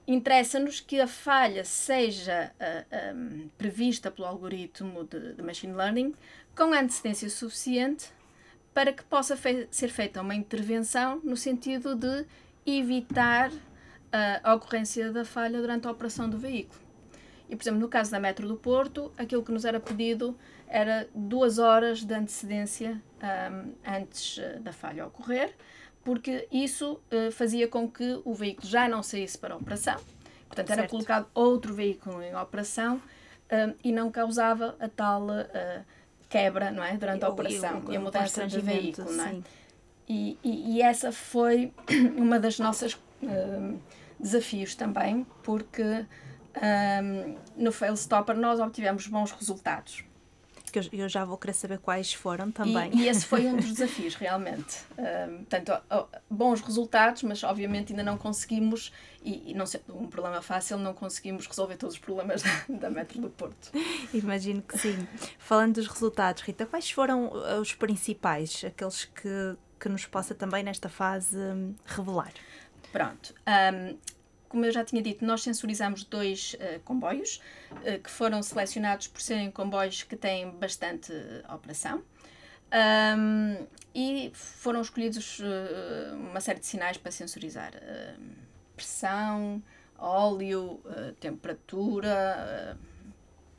interessa-nos 0.08 0.80
que 0.80 1.00
a 1.00 1.08
falha 1.08 1.64
seja 1.64 2.52
uh, 2.60 2.86
ah, 2.92 3.14
um, 3.14 3.50
prevista 3.58 4.12
pelo 4.12 4.28
algoritmo 4.28 5.04
de, 5.06 5.34
de, 5.34 5.42
machine 5.42 5.74
learning 5.74 6.14
com 6.56 6.74
antecedência 6.74 7.30
suficiente 7.30 8.12
para 8.74 8.92
que 8.92 9.04
possa 9.04 9.38
fe 9.38 9.68
ser 9.72 9.90
feita 9.90 10.22
uma 10.22 10.36
intervenção 10.36 11.22
no 11.24 11.38
sentido 11.38 11.96
de 11.96 12.26
evitar 12.66 13.52
a 14.44 14.54
ocorrência 14.54 15.12
da 15.12 15.26
falha 15.26 15.60
durante 15.60 15.88
a 15.88 15.92
operação 15.92 16.30
do 16.30 16.38
veículo. 16.38 16.80
E, 17.50 17.56
por 17.56 17.64
exemplo, 17.64 17.80
no 17.80 17.88
caso 17.88 18.12
da 18.12 18.20
Metro 18.20 18.48
do 18.48 18.56
Porto, 18.56 19.12
aquilo 19.18 19.44
que 19.44 19.52
nos 19.52 19.66
era 19.66 19.80
pedido 19.80 20.38
era 20.68 21.08
duas 21.14 21.60
horas 21.60 22.04
de 22.04 22.14
antecedência 22.14 23.02
um, 23.22 23.74
antes 23.86 24.38
uh, 24.38 24.60
da 24.60 24.72
falha 24.72 25.06
ocorrer, 25.06 25.54
porque 26.04 26.48
isso 26.52 27.00
uh, 27.12 27.32
fazia 27.32 27.68
com 27.68 27.90
que 27.90 28.22
o 28.26 28.34
veículo 28.34 28.68
já 28.68 28.88
não 28.88 29.02
saísse 29.02 29.38
para 29.38 29.54
a 29.54 29.58
operação, 29.58 30.00
portanto, 30.48 30.70
era 30.70 30.82
certo. 30.82 30.92
colocado 30.92 31.28
outro 31.34 31.74
veículo 31.74 32.22
em 32.22 32.36
operação 32.36 33.02
um, 33.52 33.74
e 33.84 33.92
não 33.92 34.12
causava 34.12 34.76
a 34.80 34.88
tal 34.88 35.24
uh, 35.28 35.86
quebra 36.30 36.72
não 36.72 36.84
é? 36.84 36.98
durante 36.98 37.24
a 37.24 37.30
operação 37.30 37.84
e, 37.90 37.96
a 37.96 38.00
mudança 38.00 38.48
de 38.48 38.60
veículo. 38.60 39.12
Não 39.12 39.26
é? 39.26 39.36
E, 40.08 40.38
e, 40.44 40.76
e, 40.76 40.82
essa 40.82 41.12
foi 41.12 41.74
uma 42.18 42.40
das 42.40 42.60
nossas 42.60 42.94
uh, 42.94 43.80
desafios 44.20 44.76
também, 44.76 45.26
porque 45.42 46.06
um, 46.62 47.38
no 47.56 47.72
Fail 47.72 47.94
Stopper 47.96 48.36
nós 48.36 48.60
obtivemos 48.60 49.08
bons 49.08 49.32
resultados 49.32 50.04
que 50.74 50.80
eu, 50.80 50.84
eu 51.04 51.10
já 51.10 51.24
vou 51.24 51.38
querer 51.38 51.54
saber 51.54 51.78
quais 51.78 52.12
foram 52.14 52.52
também. 52.52 52.92
E, 52.94 53.04
e 53.04 53.08
esse 53.08 53.26
foi 53.26 53.46
um 53.46 53.56
dos 53.56 53.68
desafios, 53.74 54.16
realmente. 54.16 54.80
Um, 54.98 55.44
portanto, 55.46 55.84
bons 56.30 56.62
resultados, 56.62 57.22
mas 57.22 57.44
obviamente 57.44 57.94
ainda 57.94 58.04
não 58.04 58.18
conseguimos, 58.18 58.92
e, 59.24 59.52
e 59.52 59.54
não 59.54 59.68
sei, 59.68 59.82
um 59.88 60.08
problema 60.08 60.42
fácil, 60.42 60.78
não 60.80 60.94
conseguimos 60.94 61.46
resolver 61.46 61.78
todos 61.78 61.96
os 61.96 62.02
problemas 62.02 62.42
da, 62.68 62.76
da 62.80 62.90
Metro 62.90 63.22
do 63.22 63.30
Porto. 63.30 63.72
Imagino 64.14 64.62
que 64.64 64.78
sim. 64.78 65.08
Falando 65.38 65.76
dos 65.76 65.88
resultados, 65.88 66.42
Rita, 66.42 66.66
quais 66.66 66.90
foram 66.90 67.28
uh, 67.28 67.62
os 67.62 67.74
principais, 67.74 68.64
aqueles 68.66 69.06
que, 69.06 69.56
que 69.80 69.88
nos 69.88 70.08
possa 70.08 70.34
também 70.34 70.64
nesta 70.64 70.90
fase 70.90 71.38
hum, 71.38 71.76
revelar? 71.86 72.34
Pronto. 72.92 73.34
Um, 73.48 73.98
como 74.54 74.66
eu 74.66 74.72
já 74.72 74.86
tinha 74.86 75.02
dito, 75.02 75.26
nós 75.26 75.42
sensorizamos 75.42 76.04
dois 76.04 76.54
uh, 76.54 76.80
comboios 76.82 77.42
uh, 77.72 78.00
que 78.00 78.10
foram 78.10 78.44
selecionados 78.44 79.08
por 79.08 79.20
serem 79.20 79.50
comboios 79.50 80.04
que 80.04 80.16
têm 80.16 80.52
bastante 80.52 81.12
uh, 81.12 81.56
operação. 81.56 82.04
Um, 82.72 83.66
e 83.96 84.32
foram 84.36 84.82
escolhidos 84.82 85.40
uma 86.14 86.42
série 86.42 86.60
de 86.60 86.66
sinais 86.66 86.98
para 86.98 87.12
sensorizar 87.12 87.72
pressão, 88.76 89.62
óleo, 89.96 90.82
temperatura, 91.20 92.76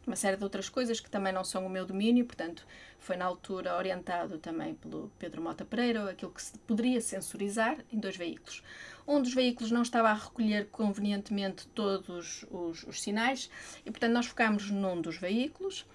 uma 0.05 0.17
série 0.17 0.37
de 0.37 0.43
outras 0.43 0.69
coisas 0.69 0.99
que 0.99 1.09
também 1.09 1.33
não 1.33 1.45
são 1.45 1.65
o 1.65 1.71
meu 1.71 1.87
domínio, 1.87 2.25
portanto, 2.25 2.67
foi 2.99 3.17
na 3.17 3.25
altura 3.25 3.77
orientado 3.77 4.39
também 4.39 4.75
pelo 4.75 5.13
Pedro 5.17 5.41
Mota 5.41 5.65
Pereira 5.65 6.11
aquilo 6.11 6.33
que 6.33 6.43
se 6.43 6.59
poderia 6.59 7.01
sensorizar 7.01 7.79
em 7.93 7.99
dois 8.01 8.17
veículos. 8.17 8.65
Um 9.07 9.21
dos 9.21 9.35
veículos 9.35 9.71
não 9.71 9.83
estava 9.83 10.09
a 10.11 10.15
recolher 10.15 10.69
convenientemente 10.71 11.67
todos 11.69 12.45
os, 12.51 12.85
os 12.85 13.03
sinais 13.03 13.51
e, 13.85 13.91
portanto, 13.91 14.13
nós 14.13 14.27
focámos 14.27 14.71
num 14.71 15.01
dos 15.01 15.19
veículos. 15.19 15.87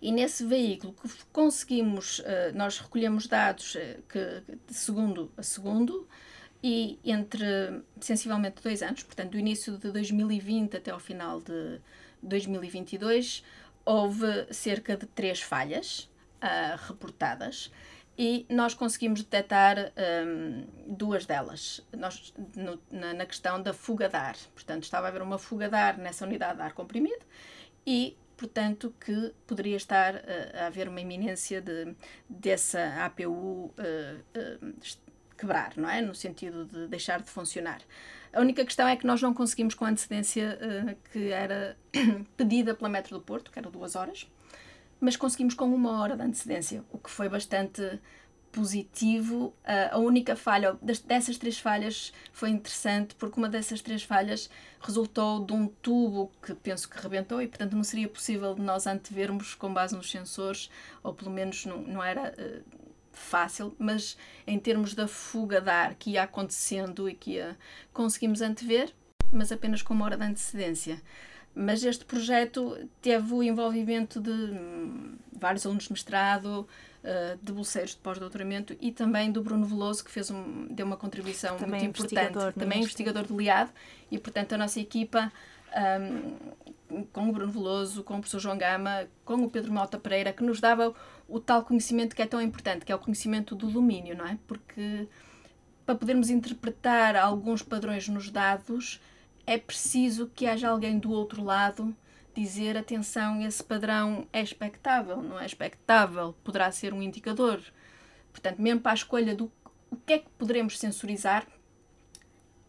E 0.00 0.10
nesse 0.10 0.44
veículo 0.46 0.94
que 0.94 1.08
conseguimos, 1.30 2.22
eh, 2.24 2.52
nós 2.52 2.78
recolhemos 2.78 3.26
dados 3.26 3.76
eh, 3.76 3.98
que, 4.08 4.42
de 4.66 4.72
segundo 4.72 5.30
a 5.36 5.42
segundo, 5.42 6.08
e 6.62 6.98
entre 7.04 7.82
sensivelmente 8.00 8.62
dois 8.62 8.82
anos, 8.82 9.02
portanto, 9.02 9.32
do 9.32 9.38
início 9.38 9.76
de 9.78 9.90
2020 9.90 10.76
até 10.76 10.90
ao 10.90 11.00
final 11.00 11.40
de 11.40 11.80
2022, 12.22 13.42
houve 13.84 14.46
cerca 14.52 14.96
de 14.96 15.06
três 15.06 15.40
falhas 15.40 16.08
uh, 16.42 16.76
reportadas 16.86 17.70
e 18.22 18.44
nós 18.50 18.74
conseguimos 18.74 19.22
detectar 19.22 19.94
um, 20.26 20.66
duas 20.86 21.24
delas 21.24 21.80
nós, 21.96 22.34
no, 22.54 22.78
na, 22.90 23.14
na, 23.14 23.24
questão 23.24 23.62
da 23.62 23.72
fuga 23.72 24.10
de 24.10 24.16
ar. 24.16 24.36
Portanto, 24.54 24.82
estava 24.82 25.06
a 25.06 25.08
haver 25.08 25.22
uma 25.22 25.38
fuga 25.38 25.70
de 25.70 25.74
ar 25.74 25.96
nessa 25.96 26.26
unidade 26.26 26.56
de 26.56 26.62
ar 26.62 26.74
comprimido 26.74 27.24
e, 27.86 28.14
portanto, 28.36 28.94
que 29.00 29.32
poderia 29.46 29.74
estar 29.74 30.16
uh, 30.16 30.20
a 30.60 30.66
haver 30.66 30.86
uma 30.86 31.00
iminência 31.00 31.62
de, 31.62 31.96
dessa 32.28 33.06
APU 33.06 33.24
uh, 33.24 33.72
uh, 33.78 34.74
quebrar, 35.38 35.72
não 35.78 35.88
é? 35.88 36.02
No 36.02 36.14
sentido 36.14 36.66
de 36.66 36.88
deixar 36.88 37.22
de 37.22 37.30
funcionar. 37.30 37.80
A 38.34 38.40
única 38.42 38.62
questão 38.66 38.86
é 38.86 38.96
que 38.96 39.06
nós 39.06 39.22
não 39.22 39.32
conseguimos 39.32 39.72
com 39.72 39.86
a 39.86 39.88
antecedência 39.88 40.58
que 41.10 41.32
era 41.32 41.74
pedida 42.36 42.74
pela 42.74 42.90
Metro 42.90 43.16
do 43.16 43.24
Porto, 43.24 43.50
que 43.50 43.58
era 43.58 43.70
duas 43.70 43.96
horas, 43.96 44.28
mas 45.00 45.16
conseguimos 45.16 45.54
com 45.54 45.66
uma 45.74 46.00
hora 46.00 46.16
de 46.16 46.22
antecedência, 46.22 46.84
o 46.92 46.98
que 46.98 47.10
foi 47.10 47.28
bastante 47.28 48.00
positivo. 48.52 49.54
A 49.90 49.98
única 49.98 50.36
falha, 50.36 50.76
dessas 50.82 51.38
três 51.38 51.58
falhas, 51.58 52.12
foi 52.32 52.50
interessante 52.50 53.14
porque 53.14 53.38
uma 53.38 53.48
dessas 53.48 53.80
três 53.80 54.02
falhas 54.02 54.50
resultou 54.80 55.44
de 55.44 55.52
um 55.52 55.66
tubo 55.66 56.30
que 56.42 56.54
penso 56.54 56.88
que 56.88 57.00
rebentou 57.00 57.40
e, 57.40 57.48
portanto, 57.48 57.76
não 57.76 57.84
seria 57.84 58.08
possível 58.08 58.56
nós 58.56 58.86
antevermos 58.86 59.54
com 59.54 59.72
base 59.72 59.94
nos 59.94 60.10
sensores, 60.10 60.70
ou 61.02 61.14
pelo 61.14 61.30
menos 61.30 61.64
não, 61.64 61.78
não 61.82 62.02
era 62.02 62.34
uh, 62.36 62.62
fácil, 63.12 63.74
mas 63.78 64.16
em 64.46 64.58
termos 64.58 64.94
da 64.94 65.06
fuga 65.06 65.60
de 65.60 65.70
ar 65.70 65.94
que 65.94 66.10
ia 66.10 66.22
acontecendo 66.22 67.08
e 67.08 67.14
que 67.14 67.32
ia, 67.32 67.56
conseguimos 67.92 68.40
antever, 68.40 68.92
mas 69.32 69.52
apenas 69.52 69.82
com 69.82 69.94
uma 69.94 70.06
hora 70.06 70.16
de 70.16 70.24
antecedência. 70.24 71.00
Mas 71.54 71.82
este 71.82 72.04
projeto 72.04 72.78
teve 73.02 73.34
o 73.34 73.42
envolvimento 73.42 74.20
de 74.20 74.30
hum, 74.30 75.16
vários 75.32 75.66
alunos 75.66 75.84
de 75.84 75.92
mestrado, 75.92 76.68
uh, 77.02 77.38
de 77.42 77.52
bolseiros 77.52 77.92
de 77.92 77.96
pós-doutoramento 77.98 78.76
e 78.80 78.92
também 78.92 79.32
do 79.32 79.42
Bruno 79.42 79.66
Veloso, 79.66 80.04
que 80.04 80.10
fez 80.10 80.30
um, 80.30 80.66
deu 80.70 80.86
uma 80.86 80.96
contribuição 80.96 81.56
também 81.56 81.82
muito 81.82 82.02
importante. 82.02 82.54
Também 82.54 82.78
é 82.78 82.82
investigador 82.82 83.26
do 83.26 83.36
LIAD. 83.36 83.70
E, 84.10 84.18
portanto, 84.18 84.52
a 84.52 84.58
nossa 84.58 84.78
equipa, 84.78 85.32
um, 86.00 87.04
com 87.12 87.28
o 87.28 87.32
Bruno 87.32 87.52
Veloso, 87.52 88.04
com 88.04 88.14
o 88.14 88.18
professor 88.18 88.38
João 88.38 88.56
Gama, 88.56 89.08
com 89.24 89.34
o 89.34 89.50
Pedro 89.50 89.72
Mota 89.72 89.98
Pereira, 89.98 90.32
que 90.32 90.44
nos 90.44 90.60
dava 90.60 90.94
o 91.28 91.40
tal 91.40 91.64
conhecimento 91.64 92.14
que 92.14 92.22
é 92.22 92.26
tão 92.26 92.40
importante, 92.40 92.84
que 92.84 92.92
é 92.92 92.94
o 92.94 92.98
conhecimento 92.98 93.54
do 93.54 93.68
domínio, 93.68 94.16
não 94.16 94.26
é? 94.26 94.38
Porque 94.46 95.08
para 95.86 95.94
podermos 95.94 96.30
interpretar 96.30 97.16
alguns 97.16 97.62
padrões 97.62 98.08
nos 98.08 98.30
dados 98.30 99.00
é 99.46 99.58
preciso 99.58 100.30
que 100.34 100.46
haja 100.46 100.68
alguém 100.68 100.98
do 100.98 101.10
outro 101.10 101.42
lado 101.42 101.94
dizer 102.34 102.76
atenção, 102.76 103.42
esse 103.42 103.62
padrão 103.62 104.26
é 104.32 104.40
expectável, 104.40 105.20
não 105.20 105.38
é 105.38 105.44
expectável, 105.44 106.34
poderá 106.44 106.70
ser 106.70 106.94
um 106.94 107.02
indicador. 107.02 107.60
Portanto, 108.32 108.60
mesmo 108.62 108.80
para 108.80 108.92
a 108.92 108.94
escolha 108.94 109.34
do 109.34 109.50
o 109.90 109.96
que 109.96 110.12
é 110.12 110.18
que 110.20 110.28
poderemos 110.38 110.78
sensorizar, 110.78 111.46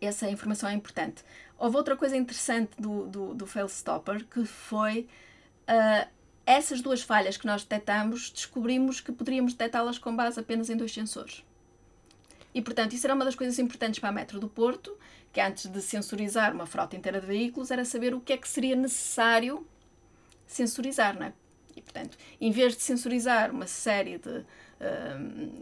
essa 0.02 0.28
informação 0.30 0.68
é 0.68 0.74
importante. 0.74 1.24
Houve 1.58 1.78
outra 1.78 1.96
coisa 1.96 2.18
interessante 2.18 2.72
do, 2.80 3.06
do, 3.06 3.34
do 3.36 3.46
Fail 3.46 3.68
Stopper 3.68 4.26
que 4.26 4.44
foi 4.44 5.08
uh, 5.70 6.10
essas 6.46 6.82
duas 6.82 7.04
falhas 7.04 7.38
que 7.38 7.46
nós 7.46 7.64
detectamos, 7.64 8.32
descobrimos 8.32 9.00
que 9.00 9.12
poderíamos 9.12 9.54
detectá-las 9.54 10.00
com 10.00 10.16
base 10.16 10.40
apenas 10.40 10.72
em 10.72 10.76
dois 10.76 10.92
sensores. 10.92 11.46
E, 12.54 12.62
portanto, 12.62 12.94
isso 12.94 13.06
era 13.06 13.14
uma 13.14 13.24
das 13.24 13.36
coisas 13.36 13.58
importantes 13.60 14.00
para 14.00 14.10
a 14.10 14.12
Metro 14.12 14.40
do 14.40 14.50
Porto, 14.50 14.98
que 15.32 15.40
antes 15.40 15.68
de 15.68 15.82
sensorizar 15.82 16.54
uma 16.54 16.66
frota 16.66 16.96
inteira 16.96 17.22
de 17.22 17.28
veículos, 17.28 17.72
era 17.72 17.86
saber 17.86 18.14
o 18.14 18.20
que 18.20 18.34
é 18.34 18.38
que 18.38 18.48
seria 18.48 18.76
necessário 18.76 19.66
sensorizar, 20.46 21.18
não 21.18 21.28
é? 21.28 21.34
E, 21.76 21.82
portanto, 21.82 22.18
em 22.40 22.52
vez 22.52 22.76
de 22.76 22.84
sensorizar 22.84 23.50
uma 23.52 23.66
série 23.66 24.18
de, 24.18 24.46
hum, 25.20 25.62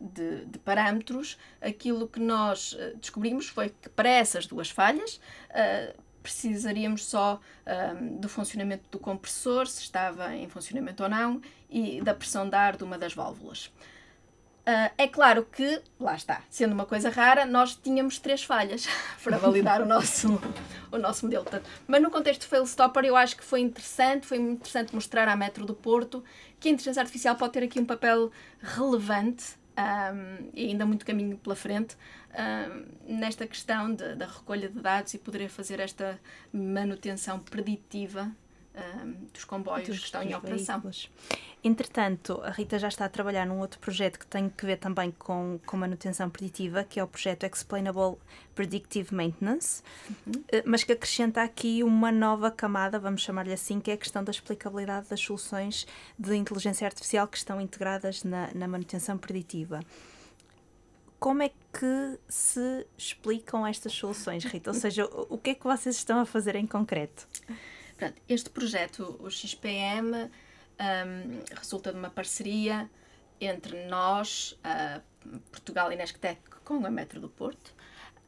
de, 0.00 0.44
de, 0.46 0.58
parâmetros, 0.58 1.38
aquilo 1.60 2.08
que 2.08 2.18
nós 2.18 2.76
eh, 2.78 2.94
descobrimos 3.00 3.48
foi 3.48 3.70
que 3.70 3.88
para 3.88 4.08
essas 4.08 4.46
duas 4.46 4.70
falhas 4.70 5.20
uh, 5.50 6.02
precisaríamos 6.22 7.04
só 7.04 7.40
um, 7.96 8.16
do 8.16 8.28
funcionamento 8.28 8.84
do 8.90 8.98
compressor, 8.98 9.66
se 9.66 9.82
estava 9.82 10.34
em 10.34 10.48
funcionamento 10.48 11.02
ou 11.02 11.08
não, 11.08 11.40
e 11.70 12.00
da 12.02 12.14
pressão 12.14 12.48
de 12.48 12.54
ar 12.54 12.76
de 12.76 12.84
uma 12.84 12.98
das 12.98 13.14
válvulas. 13.14 13.72
Uh, 14.68 14.92
é 14.98 15.08
claro 15.08 15.46
que, 15.50 15.80
lá 15.98 16.14
está, 16.14 16.42
sendo 16.50 16.74
uma 16.74 16.84
coisa 16.84 17.08
rara, 17.08 17.46
nós 17.46 17.74
tínhamos 17.74 18.18
três 18.18 18.44
falhas 18.44 18.86
para 19.24 19.38
validar 19.38 19.80
o 19.80 19.86
nosso, 19.86 20.38
o 20.92 20.98
nosso 20.98 21.24
modelo. 21.24 21.46
Mas 21.86 22.02
no 22.02 22.10
contexto 22.10 22.42
do 22.42 22.48
Fail 22.48 22.64
Stopper, 22.64 23.06
eu 23.06 23.16
acho 23.16 23.34
que 23.34 23.42
foi 23.42 23.60
interessante, 23.60 24.26
foi 24.26 24.36
interessante 24.36 24.94
mostrar 24.94 25.26
à 25.26 25.34
Metro 25.34 25.64
do 25.64 25.72
Porto 25.72 26.22
que 26.60 26.68
a 26.68 26.72
inteligência 26.72 27.00
artificial 27.00 27.34
pode 27.34 27.54
ter 27.54 27.62
aqui 27.62 27.80
um 27.80 27.86
papel 27.86 28.30
relevante 28.60 29.56
um, 29.78 30.50
e 30.52 30.66
ainda 30.66 30.84
muito 30.84 31.06
caminho 31.06 31.38
pela 31.38 31.56
frente 31.56 31.96
um, 33.08 33.16
nesta 33.16 33.46
questão 33.46 33.94
de, 33.94 34.16
da 34.16 34.26
recolha 34.26 34.68
de 34.68 34.80
dados 34.80 35.14
e 35.14 35.18
poder 35.18 35.48
fazer 35.48 35.80
esta 35.80 36.20
manutenção 36.52 37.38
preditiva 37.38 38.30
um, 38.74 39.26
dos 39.32 39.44
comboios 39.44 39.88
dos, 39.88 39.98
que 39.98 40.04
estão 40.04 40.22
em 40.22 40.34
operação. 40.34 40.76
Veículos. 40.76 41.10
Entretanto, 41.62 42.40
a 42.44 42.50
Rita 42.50 42.78
já 42.78 42.88
está 42.88 43.04
a 43.04 43.08
trabalhar 43.08 43.44
num 43.44 43.58
outro 43.58 43.80
projeto 43.80 44.18
que 44.18 44.26
tem 44.26 44.48
que 44.48 44.64
ver 44.64 44.76
também 44.76 45.10
com, 45.10 45.58
com 45.66 45.76
manutenção 45.76 46.30
preditiva, 46.30 46.84
que 46.84 47.00
é 47.00 47.04
o 47.04 47.08
projeto 47.08 47.44
Explainable 47.44 48.16
Predictive 48.54 49.14
Maintenance, 49.14 49.82
uhum. 50.08 50.44
Eh, 50.52 50.62
mas 50.64 50.84
que 50.84 50.92
acrescenta 50.92 51.42
aqui 51.42 51.82
uma 51.82 52.12
nova 52.12 52.50
camada, 52.50 52.98
vamos 52.98 53.22
chamar-lhe 53.22 53.52
assim, 53.52 53.80
que 53.80 53.90
é 53.90 53.94
a 53.94 53.96
questão 53.96 54.22
da 54.22 54.30
explicabilidade 54.30 55.08
das 55.08 55.20
soluções 55.20 55.86
de 56.18 56.36
inteligência 56.36 56.86
artificial 56.86 57.26
que 57.26 57.36
estão 57.36 57.60
integradas 57.60 58.22
na, 58.22 58.50
na 58.54 58.68
manutenção 58.68 59.18
preditiva. 59.18 59.80
Como 61.18 61.42
é 61.42 61.48
que 61.48 62.18
se 62.28 62.86
explicam 62.96 63.66
estas 63.66 63.92
soluções, 63.92 64.44
Rita? 64.44 64.70
Ou 64.70 64.74
seja, 64.74 65.04
o 65.06 65.36
que 65.36 65.50
é 65.50 65.54
que 65.54 65.64
vocês 65.64 65.96
estão 65.96 66.20
a 66.20 66.24
fazer 66.24 66.54
em 66.54 66.64
concreto? 66.64 67.26
Este 68.28 68.50
projeto, 68.50 69.16
o 69.20 69.30
XPM, 69.30 70.12
um, 70.14 71.54
resulta 71.56 71.92
de 71.92 71.98
uma 71.98 72.10
parceria 72.10 72.88
entre 73.40 73.86
nós, 73.86 74.58
Portugal 75.50 75.92
e 75.92 75.96
Nesctec, 75.96 76.40
com 76.64 76.84
a 76.84 76.90
Metro 76.90 77.20
do 77.20 77.28
Porto, 77.28 77.74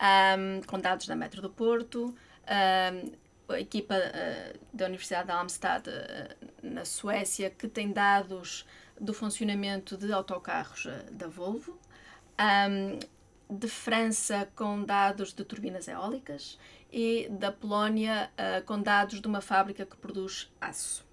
um, 0.00 0.62
com 0.62 0.78
dados 0.78 1.06
da 1.06 1.14
Metro 1.14 1.42
do 1.42 1.50
Porto, 1.50 2.14
um, 2.46 3.52
a 3.52 3.60
equipa 3.60 3.96
uh, 3.96 4.58
da 4.72 4.86
Universidade 4.86 5.26
de 5.26 5.32
Almstad, 5.32 5.88
uh, 5.88 6.46
na 6.62 6.84
Suécia, 6.84 7.50
que 7.50 7.68
tem 7.68 7.92
dados 7.92 8.64
do 9.00 9.12
funcionamento 9.12 9.96
de 9.96 10.12
autocarros 10.12 10.86
da 11.10 11.26
Volvo, 11.26 11.78
de 13.48 13.68
França 13.68 14.48
com 14.54 14.84
dados 14.84 15.32
de 15.32 15.42
turbinas 15.44 15.88
eólicas 15.88 16.58
e 16.92 17.28
da 17.30 17.52
Polónia 17.52 18.30
com 18.66 18.80
dados 18.80 19.20
de 19.20 19.26
uma 19.26 19.40
fábrica 19.40 19.86
que 19.86 19.96
produz 19.96 20.50
aço. 20.60 21.08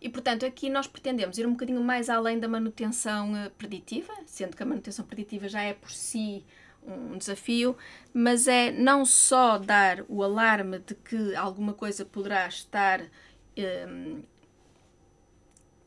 E, 0.00 0.08
portanto, 0.08 0.44
aqui 0.44 0.68
nós 0.68 0.86
pretendemos 0.86 1.38
ir 1.38 1.46
um 1.46 1.52
bocadinho 1.52 1.82
mais 1.82 2.08
além 2.08 2.38
da 2.38 2.46
manutenção 2.46 3.36
eh, 3.36 3.48
preditiva, 3.56 4.12
sendo 4.26 4.56
que 4.56 4.62
a 4.62 4.66
manutenção 4.66 5.04
preditiva 5.04 5.48
já 5.48 5.62
é 5.62 5.72
por 5.72 5.90
si 5.90 6.44
um 6.86 7.18
desafio, 7.18 7.76
mas 8.14 8.46
é 8.46 8.70
não 8.70 9.04
só 9.04 9.58
dar 9.58 10.04
o 10.08 10.22
alarme 10.22 10.78
de 10.78 10.94
que 10.94 11.34
alguma 11.34 11.72
coisa 11.72 12.04
poderá 12.04 12.46
estar 12.46 13.00
um, 13.00 13.06
ehm, 13.56 14.22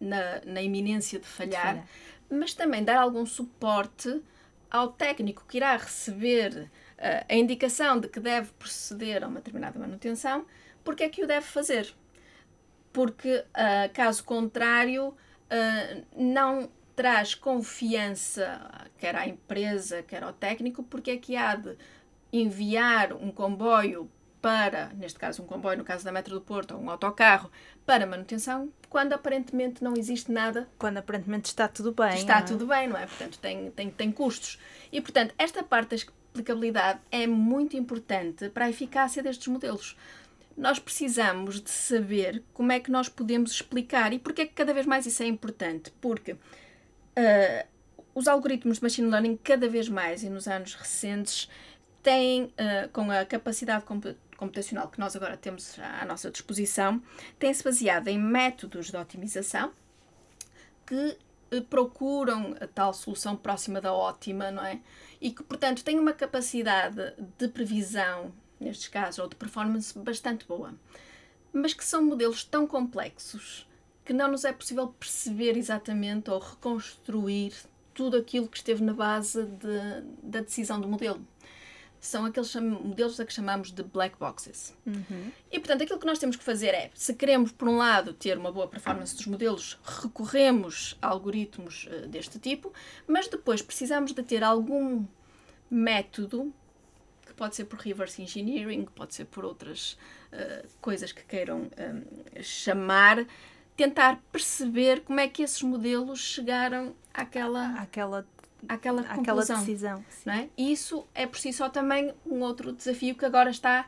na, 0.02 0.42
na 0.46 0.62
iminência 0.62 1.20
de 1.20 1.26
falhar, 1.26 1.86
de 2.30 2.36
mas 2.36 2.54
também 2.54 2.84
dar 2.84 2.98
algum 2.98 3.26
suporte 3.26 4.22
ao 4.70 4.90
técnico 4.90 5.46
que 5.48 5.58
irá 5.58 5.78
receber 5.78 6.52
uh, 6.64 6.70
a 7.30 7.36
indicação 7.36 8.00
de 8.00 8.08
que 8.08 8.20
deve 8.20 8.52
proceder 8.54 9.24
a 9.24 9.28
uma 9.28 9.40
determinada 9.40 9.80
manutenção, 9.80 10.46
porque 10.84 11.04
é 11.04 11.10
que 11.10 11.24
o 11.24 11.28
deve 11.28 11.46
fazer 11.46 11.94
porque, 12.92 13.46
uh, 13.50 13.94
caso 13.94 14.24
contrário, 14.24 15.10
uh, 15.10 16.06
não 16.16 16.70
traz 16.96 17.34
confiança, 17.34 18.60
quer 18.98 19.16
à 19.16 19.28
empresa, 19.28 20.04
quer 20.04 20.24
ao 20.24 20.34
técnico, 20.34 20.84
porque 20.84 21.12
é 21.12 21.18
que 21.18 21.36
há 21.36 21.56
de 21.56 21.78
enviar 22.32 23.14
um 23.14 23.32
comboio 23.32 24.10
para, 24.42 24.88
neste 24.96 25.20
caso 25.20 25.44
um 25.44 25.46
comboio, 25.46 25.78
no 25.78 25.84
caso 25.84 26.04
da 26.04 26.12
Metro 26.12 26.34
do 26.36 26.42
Porto, 26.42 26.74
ou 26.74 26.82
um 26.82 26.90
autocarro, 26.90 27.52
para 27.86 28.06
manutenção, 28.06 28.72
quando 28.90 29.14
aparentemente 29.14 29.84
não 29.84 29.94
existe 29.96 30.32
nada. 30.32 30.68
Quando 30.78 30.98
aparentemente 30.98 31.48
está 31.48 31.68
tudo 31.68 31.92
bem. 31.92 32.16
Está 32.16 32.40
é? 32.40 32.42
tudo 32.42 32.66
bem, 32.66 32.88
não 32.88 32.98
é? 32.98 33.06
Portanto, 33.06 33.40
tem, 33.40 33.72
tem, 33.72 33.90
tem 33.90 34.12
custos. 34.12 34.60
E, 34.92 35.02
portanto, 35.02 35.34
esta 35.38 35.64
parte 35.64 35.90
da 35.90 35.96
explicabilidade 36.40 37.00
é 37.12 37.28
muito 37.28 37.76
importante 37.78 38.50
para 38.50 38.66
a 38.66 38.70
eficácia 38.70 39.22
destes 39.22 39.48
modelos 39.48 39.96
nós 40.60 40.78
precisamos 40.78 41.62
de 41.62 41.70
saber 41.70 42.44
como 42.54 42.72
é 42.72 42.80
que 42.80 42.92
nós 42.92 43.08
podemos 43.08 43.52
explicar 43.52 44.12
e 44.12 44.20
porque 44.20 44.42
é 44.42 44.46
que 44.46 44.54
cada 44.54 44.74
vez 44.74 44.86
mais 44.86 45.06
isso 45.06 45.24
é 45.24 45.26
importante. 45.26 45.92
Porque 46.02 46.34
uh, 46.34 47.68
os 48.14 48.28
algoritmos 48.28 48.78
de 48.78 48.84
machine 48.84 49.10
learning, 49.10 49.38
cada 49.38 49.70
vez 49.70 49.88
mais 49.88 50.22
e 50.22 50.30
nos 50.30 50.50
anos 50.50 50.76
recentes, 50.76 51.50
têm, 52.04 52.44
uh, 52.44 52.90
com 52.92 53.10
a 53.10 53.24
capacidade 53.24 53.86
computacional 54.36 54.90
que 54.90 55.00
nós 55.00 55.16
agora 55.16 55.38
temos 55.38 55.80
à 55.80 56.04
nossa 56.04 56.30
disposição, 56.30 57.02
têm-se 57.40 57.64
baseado 57.64 58.10
em 58.10 58.20
métodos 58.20 58.92
de 58.92 58.98
otimização 58.98 59.72
que 60.86 61.18
uh, 61.54 61.62
procuram 61.70 62.54
a 62.60 62.68
tal 62.68 62.94
solução 62.94 63.34
próxima 63.38 63.80
da 63.80 63.94
ótima, 63.94 64.52
não 64.52 64.66
é? 64.66 64.82
E 65.22 65.32
que, 65.32 65.44
portanto, 65.44 65.84
têm 65.84 66.00
uma 66.00 66.14
capacidade 66.14 67.14
de 67.38 67.48
previsão 67.50 68.32
nestes 68.60 68.88
casos, 68.88 69.20
ou 69.20 69.28
de 69.28 69.36
performance 69.36 69.98
bastante 69.98 70.46
boa, 70.46 70.74
mas 71.54 71.74
que 71.74 71.84
são 71.84 72.04
modelos 72.04 72.44
tão 72.44 72.68
complexos 72.68 73.68
que 74.04 74.14
não 74.14 74.32
nos 74.32 74.44
é 74.44 74.52
possível 74.52 74.88
perceber 74.88 75.56
exatamente 75.56 76.30
ou 76.30 76.40
reconstruir 76.40 77.54
tudo 77.94 78.18
aquilo 78.18 78.48
que 78.48 78.58
esteve 78.58 78.84
na 78.84 78.94
base 78.94 79.46
de, 79.46 80.02
da 80.24 80.42
decisão 80.42 80.82
do 80.82 80.88
modelo. 80.88 81.22
São 82.00 82.26
aqueles 82.26 82.54
modelos 82.56 83.20
a 83.20 83.26
que 83.26 83.34
chamamos 83.34 83.72
de 83.72 83.84
black 83.84 84.18
boxes. 84.18 84.74
Uhum. 84.86 85.32
E, 85.52 85.60
portanto, 85.60 85.84
aquilo 85.84 86.00
que 86.00 86.06
nós 86.06 86.18
temos 86.18 86.36
que 86.36 86.44
fazer 86.44 86.70
é, 86.70 86.90
se 86.94 87.14
queremos, 87.14 87.52
por 87.52 87.68
um 87.68 87.78
lado, 87.78 88.14
ter 88.14 88.38
uma 88.38 88.52
boa 88.52 88.68
performance 88.68 89.16
dos 89.16 89.26
modelos, 89.26 89.78
recorremos 89.84 90.98
a 91.02 91.08
algoritmos 91.08 91.88
uh, 91.92 92.08
deste 92.08 92.40
tipo, 92.40 92.74
mas 93.08 93.28
depois 93.28 93.62
precisamos 93.62 94.14
de 94.14 94.24
ter 94.24 94.44
algum 94.44 95.06
método 95.70 96.54
pode 97.40 97.56
ser 97.56 97.64
por 97.64 97.80
reverse 97.80 98.22
engineering, 98.22 98.86
pode 98.94 99.16
ser 99.16 99.24
por 99.24 99.46
outras 99.46 99.98
uh, 100.34 100.68
coisas 100.82 101.14
que 101.14 101.24
queiram 101.24 101.62
um, 101.62 101.70
eh, 102.36 102.44
chamar, 102.44 103.26
tentar 103.78 104.22
perceber 104.30 105.00
como 105.06 105.22
é 105.22 105.28
que 105.30 105.42
esses 105.42 105.62
modelos 105.62 106.20
chegaram 106.20 106.94
àquela, 107.14 107.80
àquela, 107.80 108.28
àquela, 108.68 109.02
àquela 109.02 109.44
decisão. 109.44 110.04
Não 110.26 110.34
é? 110.34 110.50
Isso 110.58 111.06
é 111.14 111.26
por 111.26 111.38
si 111.38 111.54
só 111.54 111.70
também 111.70 112.14
um 112.26 112.42
outro 112.42 112.72
desafio 112.72 113.16
que 113.16 113.26
agora 113.26 113.50
está 113.50 113.86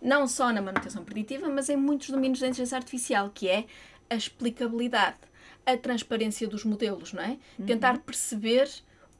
não 0.00 0.26
só 0.26 0.52
na 0.52 0.60
manutenção 0.60 1.04
preditiva, 1.04 1.48
mas 1.48 1.68
em 1.68 1.76
muitos 1.76 2.10
domínios 2.10 2.40
da 2.40 2.48
inteligência 2.48 2.76
artificial, 2.76 3.30
que 3.32 3.48
é 3.48 3.66
a 4.10 4.16
explicabilidade, 4.16 5.18
a 5.64 5.76
transparência 5.76 6.46
dos 6.48 6.64
modelos, 6.64 7.12
não 7.12 7.22
é? 7.22 7.38
Uhum. 7.58 7.66
Tentar 7.66 7.98
perceber 7.98 8.68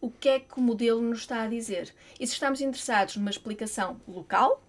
o 0.00 0.10
que 0.10 0.28
é 0.28 0.40
que 0.40 0.58
o 0.58 0.60
modelo 0.60 1.00
nos 1.00 1.20
está 1.20 1.42
a 1.42 1.46
dizer. 1.46 1.94
E 2.18 2.26
se 2.26 2.32
estamos 2.32 2.60
interessados 2.60 3.16
numa 3.16 3.30
explicação 3.30 4.00
local, 4.08 4.60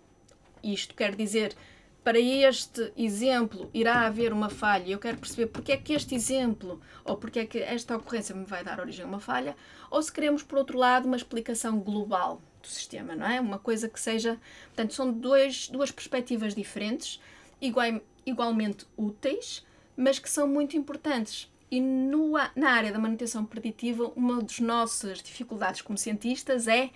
isto 0.64 0.94
quer 0.94 1.16
dizer, 1.16 1.56
para 2.04 2.20
este 2.20 2.92
exemplo 2.98 3.70
irá 3.74 4.02
haver 4.02 4.34
uma 4.34 4.50
falha, 4.50 4.92
eu 4.92 5.00
quero 5.00 5.18
perceber 5.18 5.48
porque 5.48 5.72
é 5.72 5.78
que 5.78 5.94
este 5.94 6.14
exemplo 6.14 6.82
ou 7.06 7.16
porque 7.16 7.40
é 7.40 7.46
que 7.46 7.60
esta 7.60 7.96
ocorrência 7.96 8.36
me 8.36 8.46
vai 8.46 8.64
dar 8.64 8.80
origem 8.80 9.06
a 9.06 9.08
uma 9.08 9.20
falha, 9.20 9.56
ou 9.90 10.02
se 10.02 10.12
queremos, 10.12 10.44
por 10.44 10.58
outro 10.58 10.78
lado, 10.78 11.06
uma 11.06 11.16
explicação 11.16 11.80
global 11.80 12.42
do 12.62 12.68
sistema, 12.68 13.16
não 13.16 13.26
é? 13.26 13.40
Uma 13.40 13.60
coisa 13.60 13.88
que 13.90 14.00
seja. 14.00 14.40
Portanto, 14.68 14.94
são 14.94 15.12
dois, 15.12 15.68
duas 15.68 15.92
perspectivas 15.92 16.54
diferentes, 16.54 17.22
igual, 17.62 18.02
igualmente 18.26 18.86
úteis, 18.98 19.66
mas 19.96 20.20
que 20.20 20.30
são 20.30 20.48
muito 20.48 20.76
importantes 20.76 21.52
e 21.74 21.82
no, 21.82 22.34
na 22.56 22.70
área 22.70 22.92
da 22.92 23.00
manutenção 23.00 23.44
preditiva, 23.44 24.12
uma 24.16 24.44
das 24.44 24.60
nossas 24.60 25.24
dificuldades 25.24 25.82
como 25.82 25.98
cientistas 25.98 26.68
é 26.68 26.92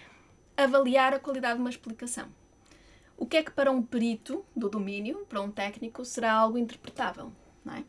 avaliar 0.55 1.15
a 1.15 1.19
qualidade 1.19 1.55
de 1.55 1.61
uma 1.61 1.69
explicação. 1.71 2.27
O 3.17 3.25
que 3.25 3.37
é 3.37 3.43
que 3.43 3.51
para 3.51 3.71
um 3.71 3.81
perito 3.81 4.45
do 4.55 4.69
domínio, 4.69 5.25
para 5.27 5.41
um 5.41 5.49
técnico, 5.49 6.05
será 6.05 6.33
algo 6.33 6.57
interpretável, 6.57 7.31
não 7.65 7.73
é? 7.73 7.83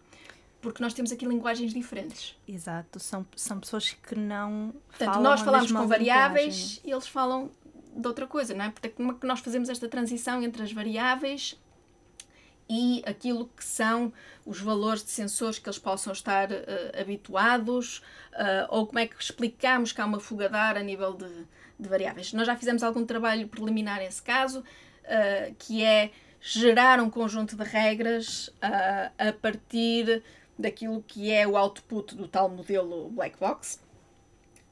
Porque 0.60 0.82
nós 0.82 0.92
temos 0.92 1.12
aqui 1.12 1.24
linguagens 1.24 1.72
diferentes. 1.72 2.36
Exato, 2.48 2.98
são, 2.98 3.24
são 3.36 3.60
pessoas 3.60 3.90
que 3.90 4.16
não 4.16 4.74
Portanto, 4.88 5.20
nós 5.20 5.40
falamos 5.40 5.70
com 5.70 5.86
variáveis 5.86 6.80
e 6.84 6.90
eles 6.90 7.06
falam 7.06 7.50
de 7.94 8.06
outra 8.06 8.26
coisa, 8.26 8.54
não 8.54 8.64
é? 8.64 8.70
Portanto, 8.70 8.94
como 8.94 9.12
é 9.12 9.14
que 9.14 9.26
nós 9.26 9.40
fazemos 9.40 9.68
esta 9.68 9.88
transição 9.88 10.42
entre 10.42 10.62
as 10.62 10.72
variáveis 10.72 11.56
e 12.68 13.02
aquilo 13.06 13.48
que 13.56 13.64
são 13.64 14.12
os 14.44 14.60
valores 14.60 15.02
de 15.02 15.10
sensores 15.10 15.58
que 15.58 15.68
eles 15.68 15.78
possam 15.78 16.12
estar 16.12 16.50
uh, 16.50 17.00
habituados, 17.00 17.98
uh, 18.32 18.66
ou 18.68 18.86
como 18.86 18.98
é 18.98 19.06
que 19.06 19.20
explicamos 19.20 19.92
que 19.92 20.00
há 20.00 20.04
uma 20.04 20.20
fuga 20.20 20.48
de 20.48 20.56
ar 20.56 20.76
a 20.76 20.82
nível 20.82 21.14
de, 21.14 21.46
de 21.78 21.88
variáveis. 21.88 22.32
Nós 22.32 22.46
já 22.46 22.56
fizemos 22.56 22.82
algum 22.82 23.06
trabalho 23.06 23.48
preliminar 23.48 23.98
nesse 23.98 24.22
caso, 24.22 24.62
uh, 25.08 25.54
que 25.58 25.82
é 25.82 26.10
gerar 26.40 27.00
um 27.00 27.10
conjunto 27.10 27.56
de 27.56 27.64
regras 27.64 28.48
a 28.62 29.32
partir 29.32 30.22
daquilo 30.56 31.02
que 31.02 31.32
é 31.32 31.46
o 31.46 31.56
output 31.56 32.14
do 32.14 32.28
tal 32.28 32.48
modelo 32.48 33.10
black 33.10 33.36
box, 33.40 33.80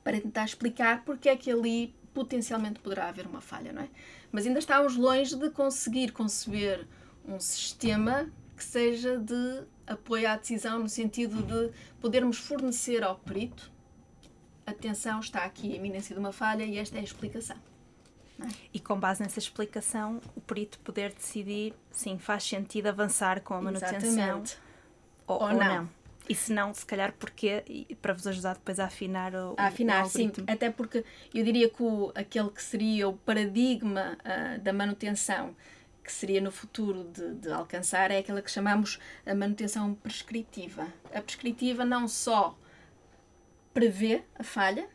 para 0.05 0.21
tentar 0.21 0.45
explicar 0.45 1.05
porque 1.05 1.29
é 1.29 1.37
que 1.37 1.51
ali 1.51 1.93
potencialmente 2.15 2.79
poderá 2.79 3.09
haver 3.09 3.27
uma 3.27 3.41
falha, 3.41 3.73
não 3.73 3.83
é? 3.83 3.89
Mas 4.31 4.47
ainda 4.47 4.61
estamos 4.61 4.97
longe 4.97 5.37
de 5.37 5.51
conseguir 5.51 6.13
conceber 6.13 6.87
um 7.27 7.41
sistema 7.41 8.31
que 8.57 8.63
seja 8.63 9.19
de 9.19 9.65
apoio 9.87 10.29
à 10.29 10.37
decisão, 10.37 10.79
no 10.79 10.89
sentido 10.89 11.43
de 11.43 11.73
podermos 12.01 12.39
fornecer 12.39 13.03
ao 13.03 13.17
perito 13.17 13.71
atenção, 14.67 15.21
está 15.21 15.45
aqui 15.45 15.73
a 15.73 15.77
iminência 15.77 16.15
de 16.15 16.21
uma 16.21 16.33
falha 16.33 16.65
e 16.65 16.77
esta 16.77 16.97
é 16.97 17.01
a 17.01 17.05
explicação. 17.05 17.57
E 18.73 18.79
com 18.79 18.99
base 18.99 19.23
nessa 19.23 19.39
explicação, 19.39 20.21
o 20.35 20.41
perito 20.41 20.79
poder 20.81 21.13
decidir, 21.13 21.75
sim, 21.91 22.19
faz 22.19 22.45
sentido 22.45 22.89
avançar 22.89 23.41
com 23.41 23.55
a 23.55 23.63
manutenção. 23.63 23.99
Exatamente. 23.99 24.59
ou, 25.27 25.43
ou 25.43 25.49
não. 25.49 25.59
não. 25.59 25.89
E 26.29 26.35
se 26.35 26.53
não, 26.53 26.75
se 26.75 26.85
calhar 26.85 27.13
porquê? 27.13 27.87
Para 28.03 28.13
vos 28.13 28.27
ajudar 28.27 28.55
depois 28.55 28.81
a 28.81 28.87
afinar 28.87 29.33
o, 29.35 29.55
a 29.57 29.67
afinar, 29.67 30.05
o 30.05 30.09
sim. 30.09 30.33
Até 30.47 30.71
porque 30.71 31.05
eu 31.33 31.45
diria 31.45 31.69
que 31.69 31.83
o, 31.83 32.13
aquele 32.15 32.51
que 32.51 32.63
seria 32.63 33.09
o 33.09 33.17
paradigma 33.17 34.19
uh, 34.25 34.61
da 34.61 34.73
manutenção 34.73 35.55
que 36.03 36.13
seria 36.13 36.41
no 36.41 36.53
futuro 36.53 37.05
de, 37.05 37.35
de, 37.35 37.51
alcançar 37.51 38.13
é 38.13 38.19
aquela 38.19 38.41
que 38.41 38.51
chamamos 38.51 39.01
a 39.27 39.35
manutenção 39.35 39.93
prescritiva. 39.95 40.87
A 41.13 41.21
prescritiva 41.21 41.85
não 41.85 42.07
só 42.07 42.57
prevê 43.75 44.23
a 44.39 44.45
falha, 44.45 44.89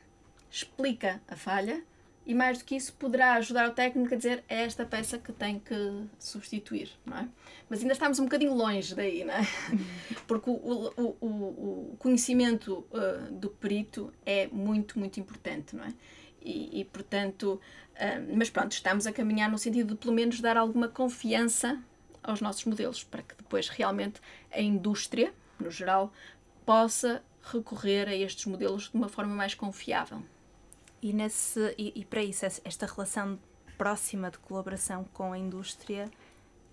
explica 0.50 1.22
a 1.28 1.36
falha, 1.36 1.84
e 2.32 2.34
mais 2.34 2.60
do 2.60 2.64
que 2.64 2.78
isso 2.78 2.94
poderá 2.94 3.34
ajudar 3.34 3.68
o 3.68 3.74
técnico 3.74 4.14
a 4.14 4.16
dizer 4.16 4.42
é 4.48 4.62
esta 4.64 4.86
peça 4.86 5.18
que 5.18 5.34
tem 5.34 5.60
que 5.60 5.76
substituir, 6.18 6.90
não 7.06 7.18
é? 7.18 7.28
Mas 7.70 7.82
ainda 7.82 7.92
estamos 7.92 8.20
um 8.20 8.24
bocadinho 8.24 8.54
longe 8.54 8.96
daí, 8.96 9.26
não 9.26 9.34
é? 9.34 9.46
Porque 10.26 10.50
o, 10.50 10.54
o, 10.54 11.18
o, 11.20 11.28
o 11.92 11.96
conhecimento 12.00 12.86
uh, 12.90 13.30
do 13.34 13.50
perito 13.50 14.14
é 14.26 14.48
muito, 14.48 14.98
muito 14.98 15.20
importante, 15.20 15.76
não 15.76 15.84
é? 15.84 15.94
E, 16.42 16.80
e 16.80 16.86
portanto, 16.86 17.60
uh, 17.96 18.38
mas 18.38 18.50
pronto, 18.50 18.72
estamos 18.72 19.06
a 19.06 19.12
caminhar 19.12 19.52
no 19.52 19.58
sentido 19.58 19.94
de 19.94 19.96
pelo 20.00 20.14
menos 20.14 20.40
dar 20.40 20.56
alguma 20.56 20.88
confiança 20.88 21.84
aos 22.24 22.40
nossos 22.40 22.64
modelos, 22.64 23.04
para 23.04 23.24
que 23.24 23.36
depois 23.36 23.68
realmente 23.68 24.22
a 24.54 24.62
indústria, 24.62 25.34
no 25.60 25.70
geral, 25.70 26.14
possa 26.66 27.22
recorrer 27.44 28.08
a 28.08 28.16
estes 28.16 28.46
modelos 28.46 28.84
de 28.84 28.96
uma 28.96 29.10
forma 29.10 29.36
mais 29.36 29.54
confiável. 29.54 30.24
E, 31.02 31.14
nesse, 31.14 31.74
e, 31.78 31.94
e, 31.96 32.06
para 32.06 32.24
isso, 32.24 32.46
esta 32.46 32.86
relação 32.86 33.40
próxima 33.78 34.30
de 34.30 34.38
colaboração 34.38 35.04
com 35.14 35.34
a 35.34 35.38
indústria 35.38 36.10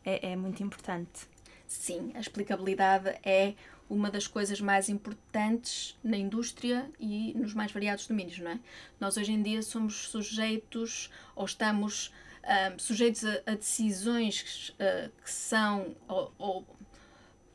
é, 0.05 0.33
é 0.33 0.37
muito 0.37 0.63
importante. 0.63 1.27
Sim, 1.67 2.13
a 2.15 2.21
explicabilidade 2.21 3.09
é 3.23 3.55
uma 3.89 4.11
das 4.11 4.27
coisas 4.27 4.61
mais 4.61 4.89
importantes 4.89 5.99
na 6.05 6.17
indústria 6.17 6.91
e 7.01 7.33
nos 7.35 7.55
mais 7.55 7.73
variados 7.73 8.07
domínios, 8.07 8.39
não 8.39 8.51
é? 8.51 8.61
Nós 9.01 9.17
hoje 9.17 9.33
em 9.33 9.43
dia 9.43 9.63
somos 9.63 10.09
sujeitos 10.09 11.11
ou 11.35 11.47
estamos 11.47 12.13
um, 12.45 12.79
sujeitos 12.79 13.25
a, 13.25 13.43
a 13.47 13.55
decisões 13.55 14.71
uh, 14.71 15.11
que 15.23 15.31
são 15.31 15.95
ou, 16.07 16.33
ou, 16.39 16.67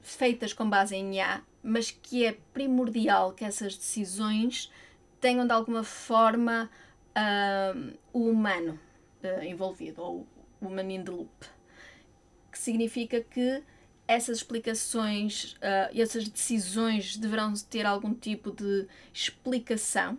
feitas 0.01 0.53
com 0.53 0.69
base 0.69 0.95
em 0.95 1.15
IA, 1.15 1.41
mas 1.63 1.89
que 1.89 2.25
é 2.25 2.37
primordial 2.53 3.31
que 3.31 3.45
essas 3.45 3.77
decisões 3.77 4.69
tenham 5.23 5.47
de 5.47 5.53
alguma 5.53 5.85
forma 5.85 6.69
uh, 7.15 7.97
o 8.11 8.29
humano 8.29 8.77
uh, 9.23 9.41
envolvido, 9.41 10.01
ou 10.01 10.27
o 10.59 10.67
human 10.67 10.91
in 10.91 11.01
the 11.01 11.11
loop. 11.11 11.31
Que 12.51 12.59
significa 12.59 13.21
que 13.21 13.63
essas 14.05 14.39
explicações 14.39 15.53
uh, 15.53 15.89
e 15.93 16.01
essas 16.01 16.27
decisões 16.27 17.15
deverão 17.15 17.53
ter 17.69 17.85
algum 17.85 18.13
tipo 18.13 18.51
de 18.51 18.85
explicação, 19.13 20.17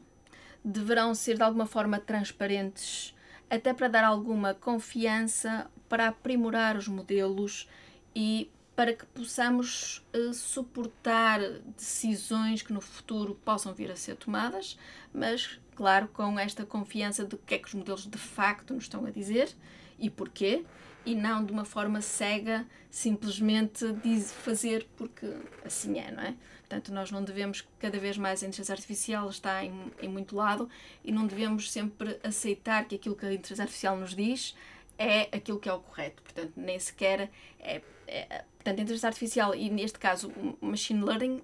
deverão 0.65 1.15
ser 1.15 1.37
de 1.37 1.43
alguma 1.43 1.67
forma 1.67 2.01
transparentes, 2.01 3.15
até 3.51 3.75
para 3.75 3.89
dar 3.89 4.05
alguma 4.05 4.55
confiança, 4.55 5.71
para 5.87 6.09
aprimorar 6.09 6.79
os 6.79 6.89
modelos 6.89 7.69
e 8.17 8.51
para 8.75 8.93
que 8.93 9.07
possamos 9.07 10.05
uh, 10.15 10.35
suportar 10.35 11.41
decisões 11.77 12.63
que 12.63 12.73
no 12.73 12.81
futuro 12.81 13.39
possam 13.45 13.73
vir 13.73 13.91
a 13.91 13.97
ser 13.97 14.17
tomadas, 14.17 14.79
mas, 15.13 15.61
claro, 15.77 16.09
com 16.09 16.39
esta 16.39 16.67
confiança 16.67 17.25
do 17.25 17.39
que 17.39 17.55
é 17.55 17.59
que 17.59 17.69
os 17.69 17.75
modelos 17.75 18.07
de 18.07 18.19
facto 18.19 18.75
nos 18.75 18.85
estão 18.85 19.07
a 19.07 19.11
dizer 19.11 19.55
e 19.99 20.11
porquê, 20.11 20.65
e 21.07 21.15
não 21.15 21.45
de 21.45 21.53
uma 21.53 21.65
forma 21.65 22.01
cega, 22.01 22.67
simplesmente 22.91 23.93
de 23.93 24.21
fazer 24.21 24.87
porque 24.97 25.27
assim 25.65 25.99
é, 25.99 26.11
não 26.11 26.23
é? 26.23 26.35
Portanto, 26.61 26.93
nós 26.93 27.11
não 27.11 27.23
devemos, 27.23 27.65
cada 27.79 27.99
vez 27.99 28.17
mais 28.17 28.43
a 28.43 28.47
inteligência 28.47 28.73
artificial 28.73 29.29
está 29.29 29.65
em, 29.65 29.93
em 30.01 30.09
muito 30.09 30.35
lado 30.35 30.69
e 31.05 31.13
não 31.13 31.27
devemos 31.27 31.71
sempre 31.71 32.19
aceitar 32.25 32.87
que 32.87 32.95
aquilo 32.95 33.15
que 33.15 33.27
a 33.27 33.33
inteligência 33.33 33.63
artificial 33.63 33.97
nos 33.97 34.15
diz 34.15 34.57
é 34.99 35.23
aquilo 35.37 35.59
que 35.59 35.69
é 35.69 35.73
o 35.73 35.81
correto. 35.81 36.23
Portanto, 36.23 36.53
nem 36.57 36.79
sequer 36.79 37.31
é, 37.59 37.83
é 38.07 38.45
portanto, 38.57 38.79
a 38.79 38.83
inteligência 38.83 39.09
artificial 39.09 39.55
e 39.55 39.71
neste 39.71 39.99
caso 39.99 40.33
o 40.61 40.67
machine 40.67 41.03
learning 41.03 41.43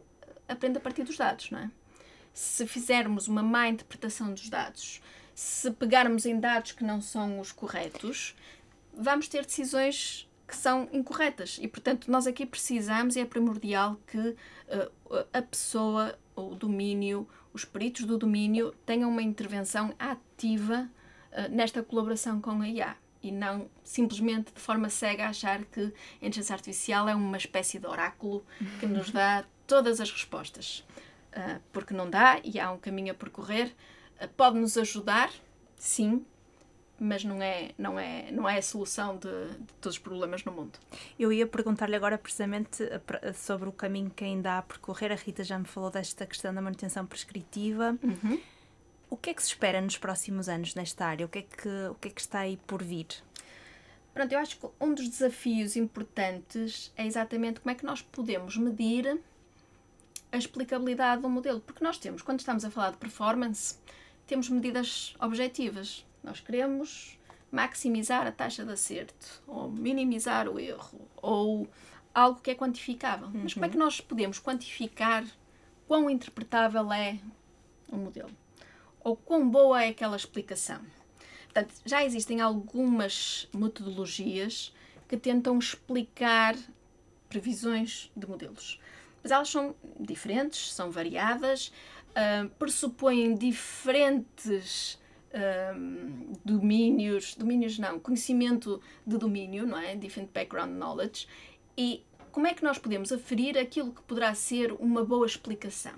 aprende 0.48 0.78
a 0.78 0.80
partir 0.80 1.04
dos 1.04 1.16
dados, 1.16 1.50
não 1.50 1.60
é? 1.60 1.70
Se 2.32 2.66
fizermos 2.66 3.28
uma 3.28 3.42
má 3.42 3.68
interpretação 3.68 4.32
dos 4.32 4.48
dados, 4.48 5.02
se 5.34 5.70
pegarmos 5.72 6.26
em 6.26 6.38
dados 6.38 6.72
que 6.72 6.84
não 6.84 7.00
são 7.00 7.40
os 7.40 7.52
corretos, 7.52 8.36
vamos 8.92 9.28
ter 9.28 9.44
decisões 9.44 10.28
que 10.46 10.56
são 10.56 10.88
incorretas 10.92 11.58
e, 11.60 11.68
portanto, 11.68 12.10
nós 12.10 12.26
aqui 12.26 12.44
precisamos 12.44 13.16
e 13.16 13.20
é 13.20 13.24
primordial 13.24 14.00
que 14.06 14.18
uh, 14.18 15.26
a 15.32 15.42
pessoa, 15.42 16.18
o 16.34 16.54
domínio, 16.54 17.28
os 17.52 17.64
peritos 17.64 18.04
do 18.04 18.18
domínio 18.18 18.74
tenham 18.84 19.10
uma 19.10 19.22
intervenção 19.22 19.94
ativa 19.98 20.90
uh, 21.32 21.54
nesta 21.54 21.82
colaboração 21.82 22.40
com 22.40 22.62
a 22.62 22.68
IA 22.68 22.96
e 23.22 23.30
não 23.30 23.68
simplesmente 23.84 24.52
de 24.52 24.60
forma 24.60 24.88
cega 24.88 25.28
achar 25.28 25.64
que 25.64 25.80
a 25.80 26.26
inteligência 26.26 26.54
artificial 26.54 27.08
é 27.08 27.14
uma 27.14 27.36
espécie 27.36 27.78
de 27.78 27.86
oráculo 27.86 28.44
que 28.78 28.86
nos 28.86 29.10
dá 29.10 29.44
todas 29.66 30.00
as 30.00 30.10
respostas. 30.10 30.84
Uh, 31.30 31.60
porque 31.72 31.94
não 31.94 32.10
dá 32.10 32.40
e 32.42 32.58
há 32.58 32.72
um 32.72 32.78
caminho 32.78 33.12
a 33.12 33.14
percorrer. 33.14 33.72
Uh, 34.20 34.26
Pode-nos 34.36 34.76
ajudar, 34.76 35.30
sim, 35.76 36.24
mas 37.00 37.24
não 37.24 37.40
é, 37.40 37.70
não 37.78 37.98
é, 37.98 38.30
não 38.30 38.48
é 38.48 38.58
a 38.58 38.62
solução 38.62 39.16
de, 39.16 39.28
de 39.28 39.72
todos 39.80 39.96
os 39.96 39.98
problemas 39.98 40.44
no 40.44 40.52
mundo. 40.52 40.78
Eu 41.18 41.32
ia 41.32 41.46
perguntar-lhe 41.46 41.96
agora 41.96 42.18
precisamente 42.18 42.82
ah, 42.82 43.32
sobre 43.32 43.68
o 43.68 43.72
caminho 43.72 44.10
que 44.10 44.22
ainda 44.22 44.52
há 44.52 44.58
a 44.58 44.62
percorrer. 44.62 45.10
A 45.10 45.14
Rita 45.14 45.42
já 45.42 45.58
me 45.58 45.64
falou 45.64 45.90
desta 45.90 46.26
questão 46.26 46.52
da 46.52 46.60
manutenção 46.60 47.06
prescritiva. 47.06 47.96
Uhum. 48.02 48.38
O 49.10 49.16
que 49.16 49.30
é 49.30 49.34
que 49.34 49.42
se 49.42 49.48
espera 49.48 49.80
nos 49.80 49.98
próximos 49.98 50.48
anos 50.48 50.76
nesta 50.76 51.04
área? 51.04 51.26
O 51.26 51.28
que 51.28 51.40
é 51.40 51.42
que, 51.42 51.68
o 51.90 51.94
que, 51.96 52.08
é 52.08 52.10
que 52.12 52.20
está 52.20 52.40
aí 52.40 52.56
por 52.64 52.80
vir? 52.80 53.08
Pronto, 54.14 54.32
eu 54.32 54.38
acho 54.38 54.56
que 54.56 54.68
um 54.80 54.94
dos 54.94 55.08
desafios 55.08 55.74
importantes 55.74 56.92
é 56.96 57.04
exatamente 57.04 57.58
como 57.58 57.72
é 57.72 57.74
que 57.74 57.84
nós 57.84 58.00
podemos 58.00 58.56
medir 58.56 59.20
a 60.30 60.36
explicabilidade 60.36 61.22
do 61.22 61.28
modelo. 61.28 61.60
Porque 61.60 61.82
nós 61.82 61.98
temos, 61.98 62.22
quando 62.22 62.38
estamos 62.38 62.64
a 62.64 62.70
falar 62.70 62.92
de 62.92 62.98
performance, 62.98 63.76
temos 64.28 64.48
medidas 64.48 65.14
objetivas. 65.18 66.06
Nós 66.22 66.38
queremos 66.38 67.18
maximizar 67.50 68.28
a 68.28 68.32
taxa 68.32 68.64
de 68.64 68.72
acerto, 68.72 69.42
ou 69.44 69.68
minimizar 69.68 70.48
o 70.48 70.58
erro, 70.60 71.00
ou 71.16 71.68
algo 72.14 72.40
que 72.40 72.52
é 72.52 72.54
quantificável. 72.54 73.26
Uhum. 73.26 73.40
Mas 73.42 73.54
como 73.54 73.66
é 73.66 73.68
que 73.68 73.76
uhum. 73.76 73.84
nós 73.84 74.00
podemos 74.00 74.38
quantificar 74.38 75.24
quão 75.88 76.08
interpretável 76.08 76.92
é 76.92 77.18
um 77.92 77.96
modelo? 77.96 78.30
Ou 79.02 79.16
quão 79.16 79.48
boa 79.48 79.82
é 79.82 79.88
aquela 79.88 80.16
explicação. 80.16 80.80
Portanto, 81.44 81.74
já 81.84 82.04
existem 82.04 82.40
algumas 82.40 83.48
metodologias 83.52 84.72
que 85.08 85.16
tentam 85.16 85.58
explicar 85.58 86.56
previsões 87.28 88.10
de 88.16 88.26
modelos. 88.26 88.80
Mas 89.22 89.32
elas 89.32 89.48
são 89.48 89.74
diferentes, 89.98 90.72
são 90.72 90.90
variadas, 90.90 91.72
uh, 92.10 92.48
pressupõem 92.50 93.34
diferentes 93.34 94.94
uh, 95.34 96.38
domínios, 96.44 97.34
domínios 97.34 97.78
não, 97.78 97.98
conhecimento 97.98 98.80
de 99.06 99.18
domínio, 99.18 99.66
não 99.66 99.78
é? 99.78 99.96
Different 99.96 100.30
background 100.32 100.72
knowledge. 100.72 101.26
E 101.76 102.04
como 102.30 102.46
é 102.46 102.54
que 102.54 102.62
nós 102.62 102.78
podemos 102.78 103.10
aferir 103.12 103.58
aquilo 103.58 103.92
que 103.92 104.02
poderá 104.02 104.34
ser 104.34 104.72
uma 104.72 105.04
boa 105.04 105.26
explicação? 105.26 105.94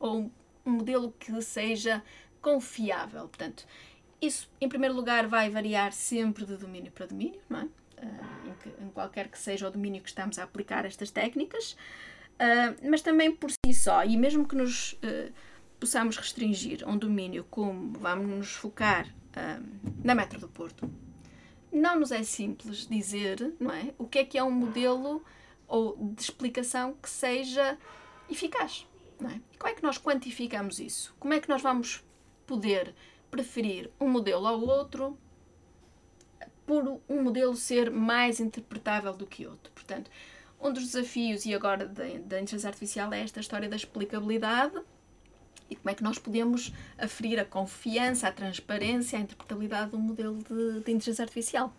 Ou 0.00 0.30
um 0.64 0.70
modelo 0.70 1.14
que 1.18 1.40
seja 1.42 2.02
confiável. 2.40 3.28
Portanto, 3.28 3.66
isso, 4.20 4.48
em 4.60 4.68
primeiro 4.68 4.94
lugar, 4.94 5.26
vai 5.26 5.50
variar 5.50 5.92
sempre 5.92 6.44
de 6.44 6.56
domínio 6.56 6.90
para 6.92 7.06
domínio, 7.06 7.40
não 7.48 7.60
é? 7.60 7.64
Uh, 7.64 8.48
em, 8.48 8.54
que, 8.62 8.68
em, 8.84 8.88
qualquer 8.90 9.28
que 9.28 9.38
seja 9.38 9.66
o 9.66 9.70
domínio 9.70 10.02
que 10.02 10.08
estamos 10.08 10.38
a 10.38 10.44
aplicar 10.44 10.84
estas 10.84 11.10
técnicas, 11.10 11.72
uh, 11.72 12.88
mas 12.88 13.00
também 13.00 13.34
por 13.34 13.50
si 13.50 13.72
só, 13.72 14.04
e 14.04 14.16
mesmo 14.16 14.46
que 14.46 14.54
nos 14.54 14.92
uh, 14.94 15.32
possamos 15.80 16.16
restringir 16.16 16.82
a 16.84 16.90
um 16.90 16.98
domínio 16.98 17.44
como 17.50 17.98
vamos 17.98 18.28
nos 18.28 18.52
focar 18.52 19.08
na 20.02 20.14
Metro 20.14 20.40
do 20.40 20.48
Porto, 20.48 20.90
não 21.70 22.00
nos 22.00 22.10
é 22.10 22.22
simples 22.22 22.86
dizer 22.86 23.52
não 23.60 23.70
é, 23.70 23.92
o 23.98 24.06
que 24.06 24.20
é 24.20 24.24
que 24.24 24.38
é 24.38 24.42
um 24.42 24.50
modelo 24.50 25.22
ou 25.68 26.14
de 26.14 26.22
explicação 26.22 26.94
que 26.94 27.10
seja 27.10 27.76
eficaz. 28.30 28.86
Não 29.20 29.30
é? 29.30 29.40
Como 29.58 29.72
é 29.72 29.74
que 29.74 29.82
nós 29.82 29.98
quantificamos 29.98 30.78
isso? 30.78 31.14
Como 31.18 31.34
é 31.34 31.40
que 31.40 31.48
nós 31.48 31.62
vamos 31.62 32.04
poder 32.46 32.94
preferir 33.30 33.90
um 34.00 34.08
modelo 34.08 34.46
ao 34.46 34.60
outro 34.60 35.18
por 36.66 37.00
um 37.08 37.22
modelo 37.22 37.54
ser 37.54 37.90
mais 37.90 38.40
interpretável 38.40 39.12
do 39.12 39.26
que 39.26 39.46
outro. 39.46 39.72
Portanto, 39.72 40.10
um 40.60 40.72
dos 40.72 40.84
desafios, 40.84 41.44
e 41.46 41.54
agora 41.54 41.86
da, 41.86 42.08
inteligência 42.08 42.68
artificial, 42.68 43.12
é 43.12 43.20
esta 43.20 43.40
história 43.40 43.68
da 43.68 43.76
explicabilidade 43.76 44.80
e 45.68 45.76
como 45.76 45.90
é 45.90 45.94
que 45.94 46.02
nós 46.02 46.18
podemos 46.18 46.72
aferir 46.96 47.38
a 47.38 47.44
confiança, 47.44 48.28
a 48.28 48.32
transparência, 48.32 49.18
a 49.18 49.22
interpretabilidade 49.22 49.90
do 49.90 49.98
modelo 49.98 50.38
de, 50.38 50.80
de 50.80 50.92
inteligência 50.92 51.22
artificial. 51.22 51.72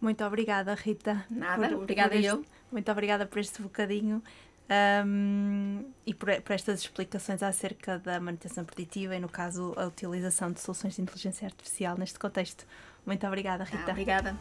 Muito 0.00 0.22
obrigada, 0.24 0.74
Rita. 0.74 1.26
Nada, 1.30 1.68
por, 1.68 1.78
obrigada 1.78 2.10
por 2.10 2.16
este, 2.16 2.28
eu. 2.28 2.44
Muito 2.70 2.92
obrigada 2.92 3.26
por 3.26 3.38
este 3.38 3.62
bocadinho 3.62 4.22
um, 4.68 5.84
e 6.04 6.12
por, 6.12 6.28
por, 6.42 6.52
estas 6.52 6.80
explicações 6.80 7.42
acerca 7.42 7.98
da 7.98 8.18
manutenção 8.18 8.64
preditiva 8.64 9.14
e, 9.14 9.20
no 9.20 9.28
caso, 9.28 9.74
a 9.76 9.86
utilização 9.86 10.50
de 10.50 10.60
soluções 10.60 10.96
de 10.96 11.02
inteligência 11.02 11.46
artificial 11.46 11.96
neste 11.96 12.18
contexto. 12.18 12.66
Muito 13.04 13.26
obrigada, 13.26 13.64
Rita. 13.64 13.84
Ah, 13.86 13.90
obrigada. 13.90 14.36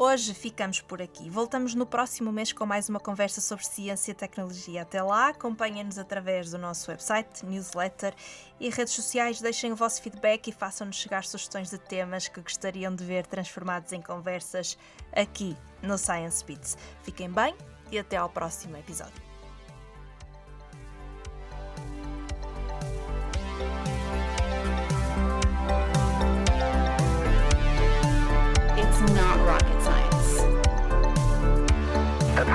Hoje 0.02 0.34
ficamos 0.34 0.80
por 0.80 1.02
aqui. 1.02 1.30
Voltamos 1.30 1.76
no 1.76 1.86
próximo 1.86 2.32
mês 2.32 2.54
com 2.54 2.66
mais 2.66 2.88
uma 2.88 3.02
conversa 3.02 3.42
sobre 3.42 3.66
ciência 3.66 4.14
e 4.14 4.16
tecnologia. 4.16 4.84
Até 4.84 5.04
lá, 5.04 5.28
acompanhem-nos 5.28 6.00
através 6.00 6.52
do 6.52 6.58
nosso 6.58 6.90
website, 6.90 7.46
newsletter 7.46 8.14
e 8.62 8.70
redes 8.70 8.94
sociais. 8.94 9.42
Deixem 9.42 9.74
o 9.74 9.76
vosso 9.76 10.02
feedback 10.02 10.48
e 10.48 10.54
façam-nos 10.54 10.96
chegar 10.96 11.26
sugestões 11.26 11.70
de 11.70 11.78
temas 11.78 12.30
que 12.30 12.40
gostariam 12.40 12.96
de 12.96 13.04
ver 13.04 13.26
transformados 13.26 13.92
em 13.92 14.02
conversas 14.02 14.78
aqui 15.12 15.54
no 15.84 15.98
Science 15.98 16.46
Beats. 16.46 16.78
Fiquem 17.04 17.30
bem 17.30 17.54
e 17.92 18.00
até 18.00 18.16
ao 18.16 18.30
próximo 18.30 18.78
episódio. 18.78 19.29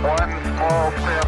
One 0.04 0.44
small 0.44 0.90
step. 0.90 1.23